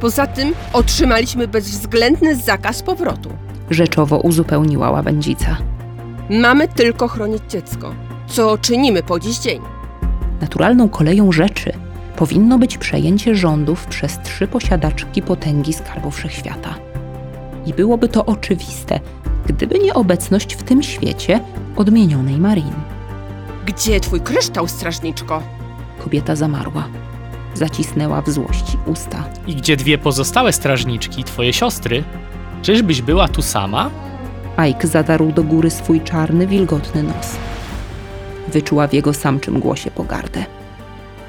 Poza 0.00 0.26
tym 0.26 0.54
otrzymaliśmy 0.72 1.48
bezwzględny 1.48 2.36
zakaz 2.36 2.82
powrotu. 2.82 3.30
Rzeczowo 3.70 4.18
uzupełniła 4.18 4.90
łabędzica. 4.90 5.56
Mamy 6.30 6.68
tylko 6.68 7.08
chronić 7.08 7.42
dziecko, 7.48 7.94
co 8.26 8.58
czynimy 8.58 9.02
po 9.02 9.20
dziś 9.20 9.38
dzień. 9.38 9.60
Naturalną 10.40 10.88
koleją 10.88 11.32
rzeczy 11.32 11.72
powinno 12.16 12.58
być 12.58 12.78
przejęcie 12.78 13.36
rządów 13.36 13.86
przez 13.86 14.18
trzy 14.18 14.46
posiadaczki 14.46 15.22
potęgi 15.22 15.72
skarbu 15.72 16.10
wszechświata. 16.10 16.74
I 17.66 17.74
byłoby 17.74 18.08
to 18.08 18.24
oczywiste, 18.26 19.00
gdyby 19.46 19.78
nie 19.78 19.94
obecność 19.94 20.54
w 20.54 20.62
tym 20.62 20.82
świecie 20.82 21.40
odmienionej 21.76 22.38
Marin. 22.38 22.74
Gdzie 23.66 24.00
twój 24.00 24.20
kryształ, 24.20 24.68
strażniczko? 24.68 25.42
Kobieta 26.04 26.36
zamarła. 26.36 26.88
Zacisnęła 27.54 28.22
w 28.22 28.30
złości 28.30 28.78
usta. 28.86 29.24
I 29.46 29.56
gdzie 29.56 29.76
dwie 29.76 29.98
pozostałe 29.98 30.52
strażniczki, 30.52 31.24
twoje 31.24 31.52
siostry? 31.52 32.04
Czyżbyś 32.62 33.02
była 33.02 33.28
tu 33.28 33.42
sama? 33.42 33.90
Ike 34.56 34.86
zadarł 34.88 35.32
do 35.32 35.44
góry 35.44 35.70
swój 35.70 36.00
czarny, 36.00 36.46
wilgotny 36.46 37.02
nos. 37.02 37.36
Wyczuła 38.48 38.86
w 38.86 38.92
jego 38.92 39.14
samczym 39.14 39.60
głosie 39.60 39.90
pogardę. 39.90 40.44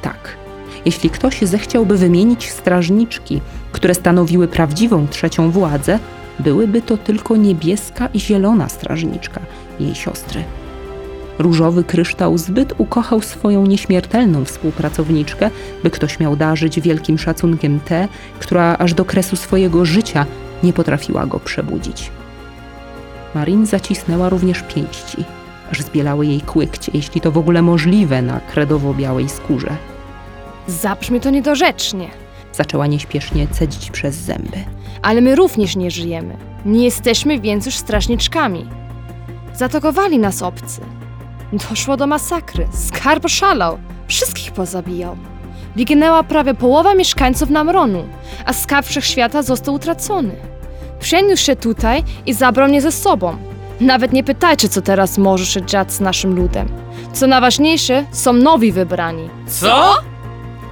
Tak, 0.01 0.37
jeśli 0.85 1.09
ktoś 1.09 1.41
zechciałby 1.41 1.97
wymienić 1.97 2.51
strażniczki, 2.51 3.41
które 3.71 3.93
stanowiły 3.93 4.47
prawdziwą 4.47 5.07
trzecią 5.07 5.51
władzę, 5.51 5.99
byłyby 6.39 6.81
to 6.81 6.97
tylko 6.97 7.35
niebieska 7.35 8.07
i 8.13 8.19
zielona 8.19 8.69
strażniczka, 8.69 9.41
jej 9.79 9.95
siostry. 9.95 10.43
Różowy 11.39 11.83
kryształ 11.83 12.37
zbyt 12.37 12.73
ukochał 12.77 13.21
swoją 13.21 13.65
nieśmiertelną 13.65 14.45
współpracowniczkę, 14.45 15.49
by 15.83 15.89
ktoś 15.89 16.19
miał 16.19 16.35
darzyć 16.35 16.81
wielkim 16.81 17.17
szacunkiem 17.17 17.79
tę, 17.79 18.07
która 18.39 18.77
aż 18.77 18.93
do 18.93 19.05
kresu 19.05 19.35
swojego 19.35 19.85
życia 19.85 20.25
nie 20.63 20.73
potrafiła 20.73 21.25
go 21.25 21.39
przebudzić. 21.39 22.11
Marin 23.35 23.65
zacisnęła 23.65 24.29
również 24.29 24.63
pięści, 24.75 25.23
aż 25.71 25.81
zbielały 25.81 26.25
jej 26.25 26.41
kłykcie, 26.41 26.91
jeśli 26.95 27.21
to 27.21 27.31
w 27.31 27.37
ogóle 27.37 27.61
możliwe 27.61 28.21
na 28.21 28.39
kredowo-białej 28.39 29.29
skórze. 29.29 29.77
Zabrzmi 30.67 31.19
to 31.19 31.29
niedorzecznie. 31.29 32.07
Zaczęła 32.53 32.87
nieśpiesznie 32.87 33.47
cedzić 33.47 33.91
przez 33.91 34.15
zęby. 34.15 34.57
Ale 35.03 35.21
my 35.21 35.35
również 35.35 35.75
nie 35.75 35.91
żyjemy. 35.91 36.37
Nie 36.65 36.83
jesteśmy 36.83 37.39
więc 37.39 37.65
już 37.65 37.75
strażniczkami. 37.75 38.65
Zaatakowali 39.55 40.19
nas 40.19 40.41
obcy. 40.41 40.81
Doszło 41.69 41.97
do 41.97 42.07
masakry. 42.07 42.67
Skarb 42.73 43.29
szalał. 43.29 43.77
Wszystkich 44.07 44.51
pozabijał. 44.51 45.17
Wyginęła 45.75 46.23
prawie 46.23 46.53
połowa 46.53 46.93
mieszkańców 46.95 47.49
Namronu, 47.49 48.03
a 48.45 48.53
skarb 48.53 48.87
wszechświata 48.87 49.41
został 49.41 49.73
utracony. 49.75 50.35
Przeniósł 50.99 51.43
się 51.43 51.55
tutaj 51.55 52.03
i 52.25 52.33
zabrał 52.33 52.67
mnie 52.67 52.81
ze 52.81 52.91
sobą. 52.91 53.35
Nawet 53.81 54.13
nie 54.13 54.23
pytajcie, 54.23 54.69
co 54.69 54.81
teraz 54.81 55.17
może 55.17 55.45
się 55.45 55.65
dziać 55.65 55.93
z 55.93 55.99
naszym 55.99 56.35
ludem. 56.35 56.67
Co 57.13 57.27
najważniejsze, 57.27 58.05
są 58.11 58.33
nowi 58.33 58.71
wybrani. 58.71 59.29
Co? 59.47 59.93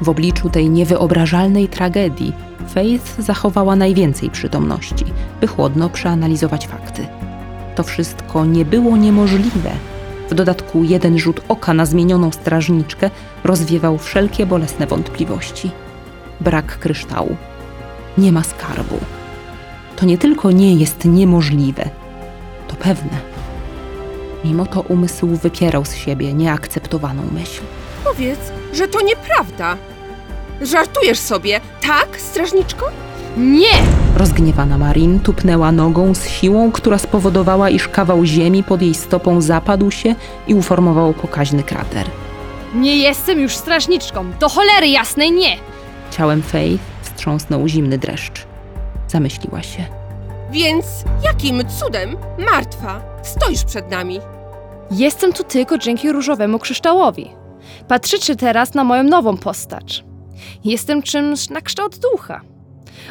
W 0.02 0.10
obliczu 0.10 0.50
tej 0.50 0.70
niewyobrażalnej 0.70 1.68
tragedii 1.68 2.34
Faith 2.74 3.20
zachowała 3.20 3.75
najwięcej 3.75 4.30
przytomności, 4.30 5.06
by 5.42 5.48
chłodno 5.48 5.90
przeanalizować 5.90 6.68
fakty. 6.68 7.08
To 7.75 7.84
wszystko 7.84 8.46
nie 8.46 8.66
było 8.66 8.98
niemożliwe. 8.98 9.72
W 10.30 10.34
dodatku 10.34 10.84
jeden 10.84 11.20
rzut 11.20 11.42
oka 11.48 11.74
na 11.74 11.86
zmienioną 11.86 12.32
strażniczkę 12.32 13.10
rozwiewał 13.44 13.98
wszelkie 13.98 14.46
bolesne 14.46 14.88
wątpliwości. 14.88 15.72
Brak 16.42 16.80
kryształu. 16.80 17.36
Nie 18.18 18.32
ma 18.32 18.44
skarbu. 18.44 19.00
To 19.96 20.06
nie 20.06 20.18
tylko 20.18 20.51
nie 20.51 20.75
jest 20.75 21.06
niemożliwe, 21.06 21.90
to 22.68 22.75
pewne. 22.75 23.18
Mimo 24.46 24.66
to 24.66 24.82
umysł 24.82 25.28
wypierał 25.28 25.86
z 25.86 25.96
siebie 25.96 26.34
nieakceptowaną 26.34 27.24
myśl. 27.32 27.62
Powiedz, 28.04 28.51
że 28.74 28.88
to 28.88 29.01
nieprawda. 29.01 29.78
Żartujesz 30.62 31.20
sobie, 31.20 31.62
tak, 31.82 32.22
strażniczko? 32.22 32.86
Nie! 33.38 33.72
Rozgniewana 34.18 34.77
Marin 34.77 35.20
tupnęła 35.20 35.72
nogą 35.72 36.15
z 36.15 36.27
siłą, 36.27 36.72
która 36.72 36.98
spowodowała, 36.98 37.70
iż 37.70 37.88
kawał 37.88 38.25
ziemi 38.25 38.63
pod 38.63 38.82
jej 38.82 38.94
stopą 38.96 39.41
zapadł 39.41 39.91
się 39.91 40.15
i 40.48 40.53
uformował 40.53 41.13
pokaźny 41.13 41.63
krater. 41.63 42.06
Nie 42.75 42.98
jestem 42.98 43.39
już 43.39 43.56
strażniczką. 43.56 44.32
Do 44.39 44.50
cholery 44.50 44.88
jasnej 44.88 45.32
nie! 45.32 45.58
Ciałem 46.12 46.41
Faith 46.41 46.84
wstrząsnął 47.01 47.68
zimny 47.68 47.98
dreszcz. 47.98 48.46
Zamyśliła 49.08 49.63
się. 49.63 49.86
Więc 50.51 50.86
jakim 51.24 51.62
cudem, 51.80 52.18
martwa, 52.51 53.01
stoisz 53.24 53.63
przed 53.63 53.91
nami? 53.91 54.20
Jestem 54.91 55.34
tu 55.34 55.44
tylko 55.44 55.77
dzięki 55.77 56.12
różowemu 56.12 56.60
kryształowi. 56.60 57.32
Patrzycie 57.88 58.36
teraz 58.36 58.74
na 58.74 58.84
moją 58.84 59.03
nową 59.03 59.38
postać. 59.38 60.03
Jestem 60.63 61.01
czymś 61.01 61.50
na 61.50 61.62
kształt 61.62 61.98
ducha. 62.00 62.41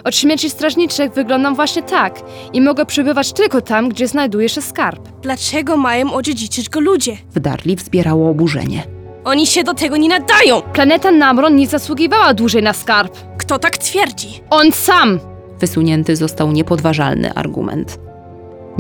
Od 0.05 0.17
śmierci 0.17 0.51
strażniczych 0.51 1.13
wyglądam 1.13 1.55
właśnie 1.55 1.83
tak 1.83 2.21
i 2.53 2.61
mogę 2.61 2.87
przebywać 2.87 3.33
tylko 3.33 3.61
tam, 3.61 3.89
gdzie 3.89 4.09
znajduje 4.09 4.49
się 4.49 4.63
skarb. 4.63 5.09
Dlaczego 5.23 5.77
mają 5.77 6.13
odziedziczyć 6.13 6.69
go 6.69 6.81
ludzie? 6.81 7.17
W 7.35 7.41
Darli 7.41 7.77
wzbierało 7.77 8.31
oburzenie. 8.31 8.83
Oni 9.25 9.47
się 9.47 9.65
do 9.65 9.75
tego 9.75 9.97
nie 9.97 10.09
nadają! 10.09 10.63
Planeta 10.63 11.11
Namron 11.11 11.57
nie 11.57 11.67
zasługiwała 11.67 12.35
dłużej 12.35 12.63
na 12.63 12.73
skarb. 12.73 13.17
Kto 13.39 13.59
tak 13.59 13.79
twierdzi? 13.79 14.29
On 14.51 14.73
sam! 14.73 15.21
Wysunięty 15.59 16.17
został 16.17 16.53
niepodważalny 16.53 17.35
argument. 17.35 17.99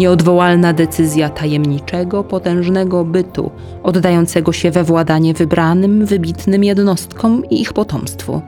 Nieodwołalna 0.00 0.72
decyzja 0.72 1.28
tajemniczego, 1.28 2.24
potężnego 2.24 3.04
bytu, 3.04 3.50
oddającego 3.82 4.52
się 4.52 4.70
we 4.70 4.84
władanie 4.84 5.34
wybranym, 5.34 6.06
wybitnym 6.06 6.64
jednostkom 6.64 7.42
i 7.50 7.60
ich 7.60 7.72
potomstwu. 7.72 8.42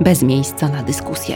Bez 0.00 0.22
miejsca 0.22 0.68
na 0.68 0.82
dyskusję. 0.82 1.34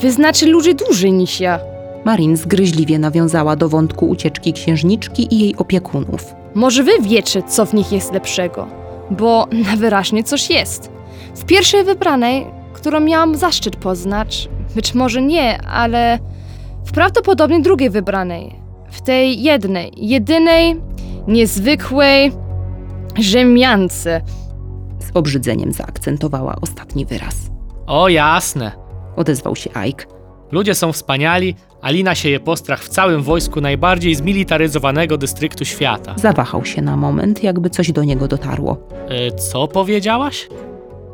Wy 0.00 0.12
znaczy 0.12 0.46
ludzie 0.46 0.74
dłużej 0.74 1.12
niż 1.12 1.40
ja. 1.40 1.58
Marin 2.04 2.36
zgryźliwie 2.36 2.98
nawiązała 2.98 3.56
do 3.56 3.68
wątku 3.68 4.08
ucieczki 4.08 4.52
księżniczki 4.52 5.34
i 5.34 5.38
jej 5.38 5.56
opiekunów. 5.56 6.34
Może 6.54 6.82
wy 6.82 6.92
wiecie, 7.00 7.42
co 7.42 7.66
w 7.66 7.74
nich 7.74 7.92
jest 7.92 8.12
lepszego, 8.12 8.66
bo 9.10 9.46
najwyraźniej 9.66 10.24
coś 10.24 10.50
jest. 10.50 10.90
W 11.34 11.44
pierwszej 11.44 11.84
wybranej, 11.84 12.46
którą 12.72 13.00
miałam 13.00 13.34
zaszczyt 13.34 13.76
poznać, 13.76 14.48
być 14.74 14.94
może 14.94 15.22
nie, 15.22 15.62
ale 15.62 16.18
w 16.84 16.92
prawdopodobnie 16.92 17.60
drugiej 17.60 17.90
wybranej, 17.90 18.65
tej 19.06 19.42
jednej, 19.42 19.92
jedynej, 19.96 20.76
niezwykłej 21.28 22.32
rzemiance. 23.18 24.20
Z 24.98 25.10
obrzydzeniem 25.16 25.72
zaakcentowała 25.72 26.56
ostatni 26.60 27.06
wyraz. 27.06 27.36
O 27.86 28.08
jasne. 28.08 28.72
Odezwał 29.16 29.56
się 29.56 29.70
Ike. 29.88 30.06
Ludzie 30.52 30.74
są 30.74 30.92
wspaniali, 30.92 31.54
a 31.82 31.90
lina 31.90 32.14
sieje 32.14 32.40
postrach 32.40 32.82
w 32.84 32.88
całym 32.88 33.22
wojsku 33.22 33.60
najbardziej 33.60 34.14
zmilitaryzowanego 34.14 35.16
dystryktu 35.18 35.64
świata. 35.64 36.14
Zawahał 36.18 36.64
się 36.64 36.82
na 36.82 36.96
moment, 36.96 37.42
jakby 37.42 37.70
coś 37.70 37.92
do 37.92 38.04
niego 38.04 38.28
dotarło. 38.28 38.76
E, 39.08 39.30
co 39.30 39.68
powiedziałaś? 39.68 40.48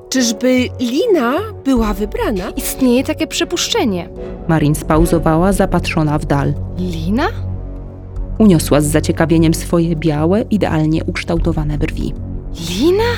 Czyżby 0.08 0.68
Lina 0.80 1.32
była 1.64 1.94
wybrana? 1.94 2.50
Istnieje 2.56 3.04
takie 3.04 3.26
przypuszczenie. 3.26 4.08
Marin 4.48 4.74
spauzowała, 4.74 5.52
zapatrzona 5.52 6.18
w 6.18 6.24
dal. 6.24 6.54
Lina? 6.78 7.51
Uniosła 8.42 8.80
z 8.80 8.84
zaciekawieniem 8.86 9.54
swoje 9.54 9.96
białe, 9.96 10.44
idealnie 10.50 11.04
ukształtowane 11.04 11.78
brwi. 11.78 12.12
Lina? 12.70 13.12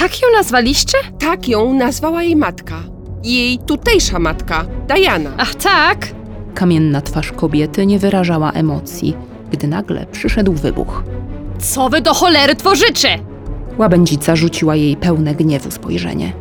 Tak 0.00 0.22
ją 0.22 0.28
nazwaliście? 0.36 0.98
Tak 1.18 1.48
ją 1.48 1.74
nazwała 1.74 2.22
jej 2.22 2.36
matka. 2.36 2.82
Jej 3.24 3.58
tutejsza 3.58 4.18
matka, 4.18 4.64
Diana. 4.88 5.30
Ach 5.38 5.54
tak? 5.54 6.08
Kamienna 6.54 7.00
twarz 7.00 7.32
kobiety 7.32 7.86
nie 7.86 7.98
wyrażała 7.98 8.52
emocji, 8.52 9.14
gdy 9.52 9.66
nagle 9.68 10.06
przyszedł 10.06 10.52
wybuch. 10.52 11.02
Co 11.58 11.88
wy 11.88 12.00
do 12.00 12.14
cholery 12.14 12.56
tworzycie? 12.56 13.18
Łabędzica 13.78 14.36
rzuciła 14.36 14.76
jej 14.76 14.96
pełne 14.96 15.34
gniewu 15.34 15.70
spojrzenie. 15.70 16.32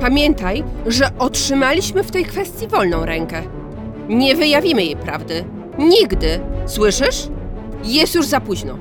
Pamiętaj, 0.00 0.64
że 0.86 1.10
otrzymaliśmy 1.18 2.02
w 2.04 2.10
tej 2.10 2.24
kwestii 2.24 2.68
wolną 2.68 3.04
rękę. 3.04 3.42
Nie 4.08 4.36
wyjawimy 4.36 4.84
jej 4.84 4.96
prawdy. 4.96 5.44
Nigdy. 5.78 6.40
Słyszysz? 6.66 7.28
Jest 7.84 8.14
już 8.14 8.26
za 8.26 8.40
późno. 8.40 8.78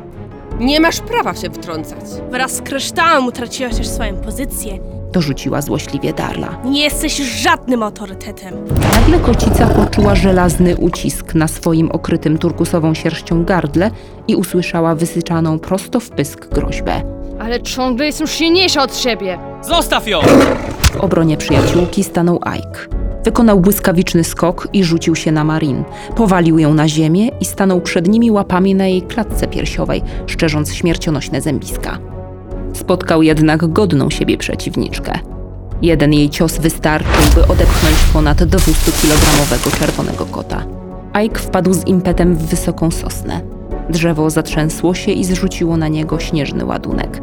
Nie 0.60 0.80
masz 0.80 1.00
prawa 1.00 1.36
się 1.36 1.50
wtrącać. 1.50 2.00
Wraz 2.32 2.52
z 2.56 2.62
kryształem 2.62 3.26
utraciłaś 3.28 3.78
już 3.78 3.88
swoją 3.88 4.16
pozycję. 4.16 4.80
Dorzuciła 5.12 5.62
złośliwie 5.62 6.14
Darla. 6.14 6.62
Nie 6.66 6.84
jesteś 6.84 7.18
żadnym 7.18 7.84
autorytetem. 7.84 8.54
Nagle 8.94 9.20
kocica 9.20 9.68
poczuła 9.68 10.16
żelazny 10.16 10.78
ucisk 10.78 11.36
na 11.36 11.48
swoim 11.48 11.92
okrytym 11.92 12.38
turkusową 12.38 12.94
sierścią 12.94 13.46
gardle 13.46 13.92
i 14.28 14.36
usłyszała 14.36 14.96
wysyczaną 14.96 15.60
prosto 15.60 16.00
w 16.00 16.10
pysk 16.10 16.48
groźbę. 16.48 17.02
Ale 17.40 17.62
ciągle 17.62 18.06
jestem 18.06 18.28
silniejsza 18.28 18.84
od 18.84 18.98
siebie. 18.98 19.40
Zostaw 19.62 20.08
ją! 20.08 20.22
W 20.82 20.96
obronie 20.96 21.38
przyjaciółki 21.38 22.04
stanął 22.04 22.40
Ike. 22.46 22.97
Wykonał 23.28 23.60
błyskawiczny 23.60 24.24
skok 24.24 24.68
i 24.74 24.84
rzucił 24.84 25.16
się 25.16 25.32
na 25.32 25.44
Marin. 25.44 25.84
Powalił 26.16 26.60
ją 26.60 26.74
na 26.74 26.88
ziemię 26.88 27.30
i 27.42 27.46
stanął 27.46 27.82
przed 27.82 28.08
nimi 28.08 28.32
łapami 28.32 28.76
na 28.76 28.88
jej 28.88 29.02
klatce 29.02 29.48
piersiowej, 29.48 30.02
szczerząc 30.28 30.74
śmiercionośne 30.74 31.42
zębiska. 31.42 32.00
Spotkał 32.74 33.24
jednak 33.24 33.68
godną 33.68 34.10
siebie 34.10 34.38
przeciwniczkę. 34.38 35.20
Jeden 35.82 36.14
jej 36.14 36.30
cios 36.30 36.58
wystarczył, 36.58 37.24
by 37.36 37.48
odepchnąć 37.48 37.96
ponad 38.14 38.38
200-kilogramowego 38.38 39.80
czerwonego 39.80 40.26
kota. 40.26 40.66
Ike 41.14 41.40
wpadł 41.40 41.74
z 41.74 41.88
impetem 41.88 42.36
w 42.36 42.46
wysoką 42.46 42.92
sosnę. 42.92 43.42
Drzewo 43.90 44.30
zatrzęsło 44.30 44.94
się 44.94 45.12
i 45.12 45.26
zrzuciło 45.26 45.78
na 45.78 45.88
niego 45.88 46.20
śnieżny 46.20 46.66
ładunek. 46.66 47.22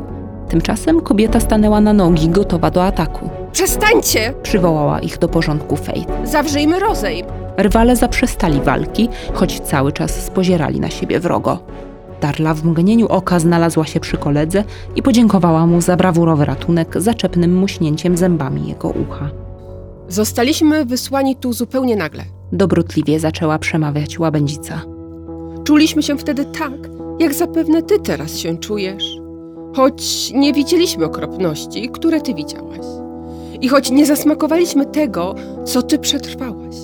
Tymczasem 0.54 1.00
kobieta 1.00 1.40
stanęła 1.40 1.80
na 1.80 1.92
nogi, 1.92 2.28
gotowa 2.28 2.70
do 2.70 2.84
ataku. 2.84 3.30
Przestańcie! 3.52 4.34
Przywołała 4.42 5.00
ich 5.00 5.18
do 5.18 5.28
porządku 5.28 5.76
Faith. 5.76 6.12
Zawrzyjmy 6.24 6.80
rozejm. 6.80 7.26
Rywale 7.56 7.96
zaprzestali 7.96 8.60
walki, 8.60 9.08
choć 9.32 9.60
cały 9.60 9.92
czas 9.92 10.24
spozierali 10.24 10.80
na 10.80 10.90
siebie 10.90 11.20
wrogo. 11.20 11.58
Darla 12.20 12.54
w 12.54 12.64
mgnieniu 12.64 13.06
oka 13.06 13.38
znalazła 13.38 13.86
się 13.86 14.00
przy 14.00 14.16
koledze 14.16 14.64
i 14.96 15.02
podziękowała 15.02 15.66
mu 15.66 15.80
za 15.80 15.96
brawurowy 15.96 16.44
ratunek 16.44 17.02
zaczepnym 17.02 17.58
muśnięciem 17.58 18.16
zębami 18.16 18.68
jego 18.68 18.88
ucha. 18.88 19.30
Zostaliśmy 20.08 20.84
wysłani 20.84 21.36
tu 21.36 21.52
zupełnie 21.52 21.96
nagle. 21.96 22.24
Dobrotliwie 22.52 23.20
zaczęła 23.20 23.58
przemawiać 23.58 24.18
łabędzica. 24.18 24.80
Czuliśmy 25.64 26.02
się 26.02 26.18
wtedy 26.18 26.44
tak, 26.44 26.72
jak 27.18 27.34
zapewne 27.34 27.82
ty 27.82 27.98
teraz 27.98 28.38
się 28.38 28.58
czujesz. 28.58 29.23
Choć 29.74 30.32
nie 30.34 30.52
widzieliśmy 30.52 31.04
okropności, 31.04 31.88
które 31.88 32.20
ty 32.20 32.34
widziałaś. 32.34 32.86
I 33.60 33.68
choć 33.68 33.90
nie 33.90 34.06
zasmakowaliśmy 34.06 34.86
tego, 34.86 35.34
co 35.64 35.82
ty 35.82 35.98
przetrwałaś. 35.98 36.76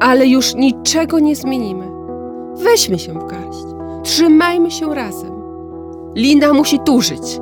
Ale 0.00 0.26
już 0.26 0.54
niczego 0.54 1.18
nie 1.18 1.36
zmienimy. 1.36 1.88
Weźmy 2.54 2.98
się 2.98 3.12
w 3.12 3.26
garść. 3.26 3.64
Trzymajmy 4.02 4.70
się 4.70 4.94
razem. 4.94 5.32
Lina 6.16 6.52
musi 6.52 6.78
tu 6.78 7.00
żyć. 7.00 7.40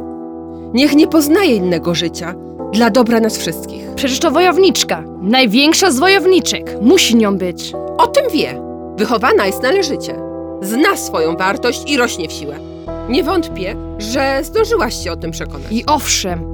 Niech 0.74 0.94
nie 0.94 1.06
poznaje 1.06 1.56
innego 1.56 1.94
życia 1.94 2.34
dla 2.72 2.90
dobra 2.90 3.20
nas 3.20 3.38
wszystkich. 3.38 3.94
Przecież 3.94 4.18
to 4.18 4.30
wojowniczka. 4.30 5.04
Największa 5.22 5.90
z 5.90 5.98
wojowniczek. 5.98 6.76
Musi 6.82 7.16
nią 7.16 7.38
być. 7.38 7.72
O 7.98 8.06
tym 8.06 8.24
wie. 8.32 8.62
Wychowana 8.96 9.46
jest 9.46 9.62
należycie. 9.62 10.18
Zna 10.62 10.96
swoją 10.96 11.36
wartość 11.36 11.90
i 11.92 11.96
rośnie 11.96 12.28
w 12.28 12.32
siłę. 12.32 12.75
Nie 13.09 13.25
wątpię, 13.25 13.77
że 13.99 14.40
zdążyłaś 14.45 15.05
się 15.05 15.12
o 15.12 15.16
tym 15.16 15.31
przekonać. 15.31 15.66
I 15.73 15.87
owszem, 15.87 16.45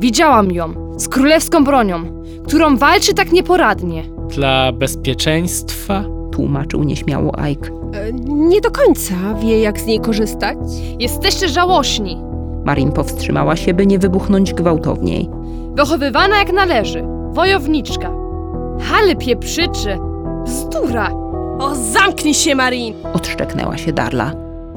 widziałam 0.00 0.52
ją 0.52 0.74
z 0.96 1.08
królewską 1.08 1.64
bronią, 1.64 2.00
którą 2.46 2.76
walczy 2.76 3.14
tak 3.14 3.32
nieporadnie. 3.32 4.04
Dla 4.28 4.72
bezpieczeństwa? 4.72 6.04
Tłumaczył 6.32 6.84
nieśmiało 6.84 7.32
Ike. 7.38 7.70
E, 7.94 8.12
Nie 8.28 8.60
do 8.60 8.70
końca 8.70 9.14
wie, 9.42 9.60
jak 9.60 9.80
z 9.80 9.86
niej 9.86 10.00
korzystać. 10.00 10.58
Jesteście 10.98 11.48
żałośni. 11.48 12.22
Marin 12.64 12.92
powstrzymała 12.92 13.56
się, 13.56 13.74
by 13.74 13.86
nie 13.86 13.98
wybuchnąć 13.98 14.54
gwałtowniej. 14.54 15.28
Wychowywana 15.74 16.38
jak 16.38 16.52
należy. 16.52 17.04
Wojowniczka. 17.32 18.10
Ale 18.98 19.16
pieprzyczy. 19.16 19.98
Bzdura. 20.44 21.10
O, 21.58 21.74
zamknij 21.74 22.34
się, 22.34 22.54
Marin! 22.54 22.94
Odszczeknęła 23.12 23.76
się 23.76 23.92
Darla. 23.92 24.32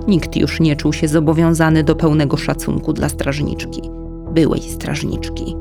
Nikt 0.08 0.36
już 0.36 0.60
nie 0.60 0.76
czuł 0.76 0.94
się 0.94 1.08
zobowiązany 1.08 1.84
do 1.84 1.96
pełnego 1.96 2.38
szacunku 2.38 2.94
dla 2.94 3.10
strażniczki. 3.10 3.82
Byłej 4.32 4.62
strażniczki. 4.62 5.56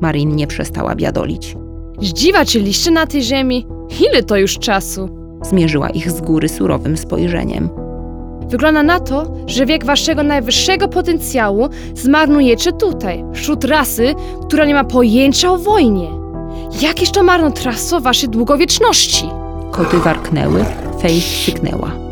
Marin 0.00 0.36
nie 0.36 0.46
przestała 0.46 0.94
biadolić. 0.94 1.56
Zdziwaczyliście 2.02 2.90
na 2.90 3.06
tej 3.06 3.22
ziemi? 3.22 3.66
Ile 4.10 4.22
to 4.22 4.36
już 4.36 4.58
czasu? 4.58 5.08
Zmierzyła 5.42 5.88
ich 5.90 6.10
z 6.10 6.20
góry 6.20 6.48
surowym 6.48 6.96
spojrzeniem. 6.96 7.68
Wygląda 8.48 8.82
na 8.82 9.00
to, 9.00 9.34
że 9.46 9.66
wiek 9.66 9.84
waszego 9.84 10.22
najwyższego 10.22 10.88
potencjału 10.88 11.68
zmarnujecie 11.94 12.72
tutaj, 12.72 13.24
wśród 13.34 13.64
rasy, 13.64 14.14
która 14.46 14.64
nie 14.64 14.74
ma 14.74 14.84
pojęcia 14.84 15.52
o 15.52 15.58
wojnie. 15.58 16.08
Jakież 16.82 17.10
to 17.10 17.22
marnotrawstwo 17.22 18.00
waszej 18.00 18.28
długowieczności? 18.28 19.24
Koty 19.70 19.98
warknęły, 19.98 20.64
Faith 21.02 21.26
syknęła. 21.44 22.05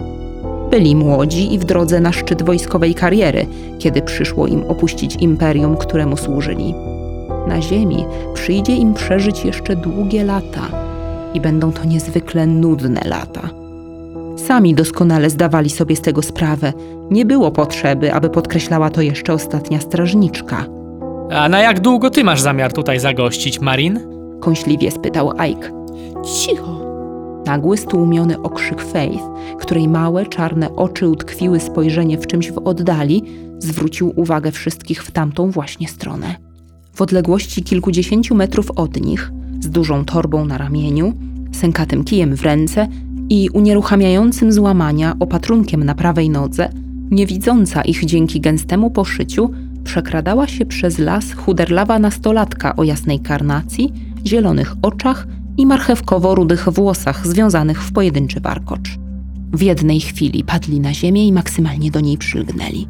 Byli 0.71 0.97
młodzi 0.97 1.55
i 1.55 1.59
w 1.59 1.65
drodze 1.65 2.01
na 2.01 2.13
szczyt 2.13 2.43
wojskowej 2.43 2.95
kariery, 2.95 3.47
kiedy 3.79 4.03
przyszło 4.03 4.47
im 4.47 4.63
opuścić 4.69 5.17
imperium, 5.17 5.77
któremu 5.77 6.17
służyli. 6.17 6.75
Na 7.49 7.63
ziemi 7.63 8.05
przyjdzie 8.35 8.77
im 8.77 8.95
przeżyć 8.95 9.45
jeszcze 9.45 9.77
długie 9.77 10.25
lata 10.25 10.69
i 11.35 11.41
będą 11.41 11.73
to 11.73 11.85
niezwykle 11.85 12.47
nudne 12.47 13.01
lata. 13.05 13.49
Sami 14.37 14.75
doskonale 14.75 15.31
zdawali 15.31 15.71
sobie 15.71 15.97
z 15.97 16.01
tego 16.01 16.23
sprawę. 16.23 16.73
Nie 17.11 17.25
było 17.25 17.51
potrzeby, 17.51 18.13
aby 18.13 18.31
podkreślała 18.31 18.91
to 18.91 19.03
jeszcze 19.03 19.33
ostatnia 19.33 19.81
strażniczka. 19.81 20.67
A 21.31 21.49
na 21.49 21.61
jak 21.61 21.81
długo 21.81 22.11
ty 22.11 22.25
masz 22.25 22.41
zamiar 22.41 22.73
tutaj 22.73 23.01
zagościć, 23.01 23.61
Marin? 23.61 24.01
Kąśliwie 24.41 24.91
spytał 24.91 25.33
Ike. 25.33 25.71
Cicho. 26.25 26.84
Nagły, 27.47 27.77
stłumiony 27.77 28.43
okrzyk 28.43 28.83
Faith, 28.83 29.25
której 29.59 29.89
małe, 29.89 30.27
czarne 30.27 30.77
oczy 30.77 31.09
utkwiły 31.09 31.61
spojrzenie 31.61 32.19
w 32.19 32.27
czymś 32.27 32.51
w 32.51 32.59
oddali, 32.59 33.23
zwrócił 33.59 34.13
uwagę 34.17 34.53
wszystkich 34.53 35.03
w 35.03 35.11
tamtą 35.11 35.51
właśnie 35.51 35.89
stronę. 35.89 36.35
W 36.95 37.03
odległości 37.03 37.63
kilkudziesięciu 37.63 38.35
metrów 38.35 38.71
od 38.71 39.01
nich, 39.01 39.33
z 39.61 39.69
dużą 39.69 40.05
torbą 40.05 40.45
na 40.45 40.59
ramieniu, 40.59 41.13
sękatym 41.53 42.05
kijem 42.05 42.37
w 42.37 42.43
ręce 42.43 42.89
i 43.31 43.51
unieruchamiającym 43.51 44.53
złamania 44.53 45.17
opatrunkiem 45.21 45.85
na 45.85 45.95
prawej 45.95 46.31
nodze, 46.31 46.71
nie 47.11 47.27
widząca 47.27 47.83
ich 47.83 48.05
dzięki 48.05 48.41
gęstemu 48.41 48.91
poszyciu, 48.91 49.51
przekradała 49.85 50.47
się 50.47 50.67
przez 50.67 50.99
las 50.99 51.33
chuderlawa 51.33 51.99
nastolatka 51.99 52.77
o 52.77 52.85
jasnej 52.85 53.21
karnacji, 53.21 53.93
zielonych 54.27 54.75
oczach 54.83 55.27
i 55.57 55.67
marchewkowo-rudych 55.67 56.69
włosach 56.73 57.27
związanych 57.27 57.83
w 57.83 57.93
pojedynczy 57.93 58.41
warkocz. 58.41 58.99
W 59.53 59.63
jednej 59.63 60.01
chwili 60.01 60.45
padli 60.45 60.81
na 60.81 60.95
ziemię 60.95 61.27
i 61.27 61.33
maksymalnie 61.33 61.91
do 61.91 62.01
niej 62.01 62.19
przylgnęli. 62.19 62.89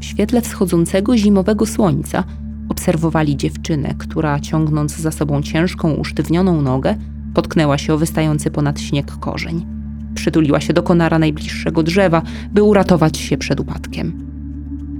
W 0.00 0.04
świetle 0.04 0.40
wschodzącego 0.40 1.16
zimowego 1.16 1.66
słońca 1.66 2.24
obserwowali 2.68 3.36
dziewczynę, 3.36 3.94
która 3.98 4.40
ciągnąc 4.40 4.96
za 4.96 5.10
sobą 5.10 5.42
ciężką, 5.42 5.92
usztywnioną 5.92 6.62
nogę, 6.62 6.96
potknęła 7.34 7.78
się 7.78 7.94
o 7.94 7.98
wystający 7.98 8.50
ponad 8.50 8.80
śnieg 8.80 9.12
korzeń. 9.12 9.66
Przytuliła 10.14 10.60
się 10.60 10.72
do 10.72 10.82
konara 10.82 11.18
najbliższego 11.18 11.82
drzewa, 11.82 12.22
by 12.52 12.62
uratować 12.62 13.18
się 13.18 13.36
przed 13.36 13.60
upadkiem. 13.60 14.28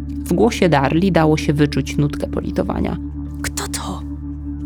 W 0.09 0.33
głosie 0.33 0.69
Darli 0.69 1.13
dało 1.13 1.37
się 1.37 1.53
wyczuć 1.53 1.97
nutkę 1.97 2.27
politowania. 2.27 2.97
Kto 3.43 3.69
to? 3.69 4.03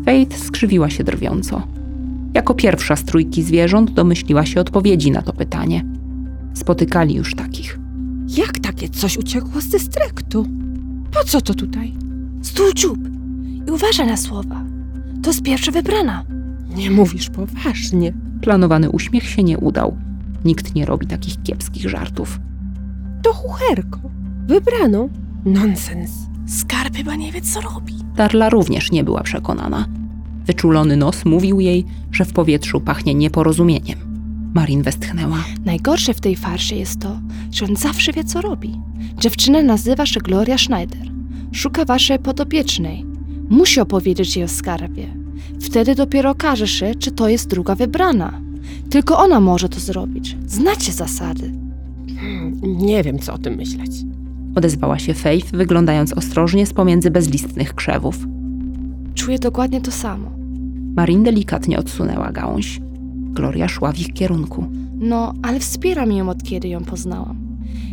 Faith 0.05 0.37
skrzywiła 0.37 0.89
się 0.89 1.03
drwiąco. 1.03 1.61
Jako 2.33 2.53
pierwsza 2.53 2.95
z 2.95 3.03
trójki 3.03 3.43
zwierząt 3.43 3.91
domyśliła 3.91 4.45
się 4.45 4.61
odpowiedzi 4.61 5.11
na 5.11 5.21
to 5.21 5.33
pytanie. 5.33 5.85
Spotykali 6.53 7.15
już 7.15 7.35
takich. 7.35 7.79
Jak 8.27 8.59
takie 8.59 8.89
coś 8.89 9.17
uciekło 9.17 9.61
z 9.61 9.67
dystryktu? 9.67 10.47
Po 11.11 11.23
co 11.23 11.41
to 11.41 11.53
tutaj? 11.53 11.93
Stój 12.41 12.73
dziób 12.73 12.99
i 13.67 13.71
uważaj 13.71 14.07
na 14.07 14.17
słowa. 14.17 14.63
To 15.23 15.29
jest 15.29 15.43
pierwsza 15.43 15.71
wybrana. 15.71 16.23
Nie 16.75 16.91
mówisz 16.91 17.29
poważnie. 17.29 18.13
Planowany 18.41 18.89
uśmiech 18.89 19.23
się 19.23 19.43
nie 19.43 19.57
udał. 19.57 19.97
Nikt 20.45 20.75
nie 20.75 20.85
robi 20.85 21.07
takich 21.07 21.43
kiepskich 21.43 21.89
żartów. 21.89 22.39
To 23.23 23.33
chucherko. 23.33 23.99
Wybrano. 24.47 25.09
Nonsens. 25.45 26.11
Skarb 26.47 26.95
chyba 26.97 27.15
nie 27.15 27.31
wie, 27.31 27.41
co 27.41 27.61
robi. 27.61 27.93
Darla 28.15 28.49
również 28.49 28.91
nie 28.91 29.03
była 29.03 29.23
przekonana. 29.23 29.85
Wyczulony 30.45 30.97
nos 30.97 31.25
mówił 31.25 31.59
jej, 31.59 31.85
że 32.11 32.25
w 32.25 32.33
powietrzu 32.33 32.81
pachnie 32.81 33.13
nieporozumieniem. 33.15 33.99
Marin 34.53 34.81
westchnęła. 34.81 35.43
Najgorsze 35.65 36.13
w 36.13 36.21
tej 36.21 36.35
farsie 36.35 36.75
jest 36.75 36.99
to, 36.99 37.19
że 37.51 37.65
on 37.65 37.75
zawsze 37.75 38.11
wie, 38.13 38.23
co 38.23 38.41
robi. 38.41 38.79
Dziewczyna 39.19 39.63
nazywa 39.63 40.05
się 40.05 40.19
Gloria 40.19 40.57
Schneider. 40.57 41.07
Szuka 41.51 41.85
waszej 41.85 42.19
podopiecznej. 42.19 43.05
Musi 43.49 43.79
opowiedzieć 43.79 44.35
jej 44.35 44.45
o 44.45 44.47
skarbie. 44.47 45.07
Wtedy 45.61 45.95
dopiero 45.95 46.29
okaże 46.29 46.67
się, 46.67 46.95
czy 46.95 47.11
to 47.11 47.29
jest 47.29 47.49
druga 47.49 47.75
wybrana. 47.75 48.41
Tylko 48.89 49.17
ona 49.19 49.39
może 49.39 49.69
to 49.69 49.79
zrobić. 49.79 50.37
Znacie 50.47 50.91
zasady. 50.91 51.51
Hmm, 52.19 52.61
Nie 52.63 53.03
wiem, 53.03 53.19
co 53.19 53.33
o 53.33 53.37
tym 53.37 53.55
myśleć. 53.55 53.91
Odezwała 54.55 54.99
się 54.99 55.13
Faith, 55.13 55.51
wyglądając 55.51 56.13
ostrożnie 56.13 56.65
z 56.65 56.73
pomiędzy 56.73 57.11
bezlistnych 57.11 57.75
krzewów. 57.75 58.17
Czuję 59.23 59.39
dokładnie 59.39 59.81
to 59.81 59.91
samo. 59.91 60.31
Marin 60.95 61.23
delikatnie 61.23 61.77
odsunęła 61.79 62.31
gałąź. 62.31 62.81
Gloria 63.15 63.67
szła 63.67 63.91
w 63.91 63.99
ich 63.99 64.13
kierunku. 64.13 64.65
No, 64.99 65.33
ale 65.41 65.59
wspieram 65.59 66.11
ją 66.11 66.29
od 66.29 66.43
kiedy 66.43 66.67
ją 66.67 66.83
poznałam. 66.83 67.37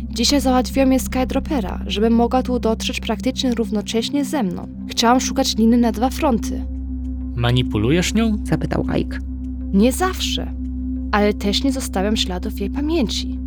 Dzisiaj 0.09 0.41
załatwiłam 0.41 0.91
je 0.91 0.99
Skydropera, 0.99 1.79
żeby 1.87 2.09
mogła 2.09 2.43
tu 2.43 2.59
dotrzeć 2.59 2.99
praktycznie 2.99 3.53
równocześnie 3.53 4.25
ze 4.25 4.43
mną. 4.43 4.67
Chciałam 4.87 5.19
szukać 5.19 5.57
liny 5.57 5.77
na 5.77 5.91
dwa 5.91 6.09
fronty. 6.09 6.65
Manipulujesz 7.35 8.13
nią? 8.13 8.37
Zapytał 8.43 8.85
Ike. 8.97 9.19
Nie 9.73 9.91
zawsze, 9.91 10.53
ale 11.11 11.33
też 11.33 11.63
nie 11.63 11.71
zostawiam 11.71 12.17
śladów 12.17 12.59
jej 12.59 12.69
pamięci. 12.69 13.39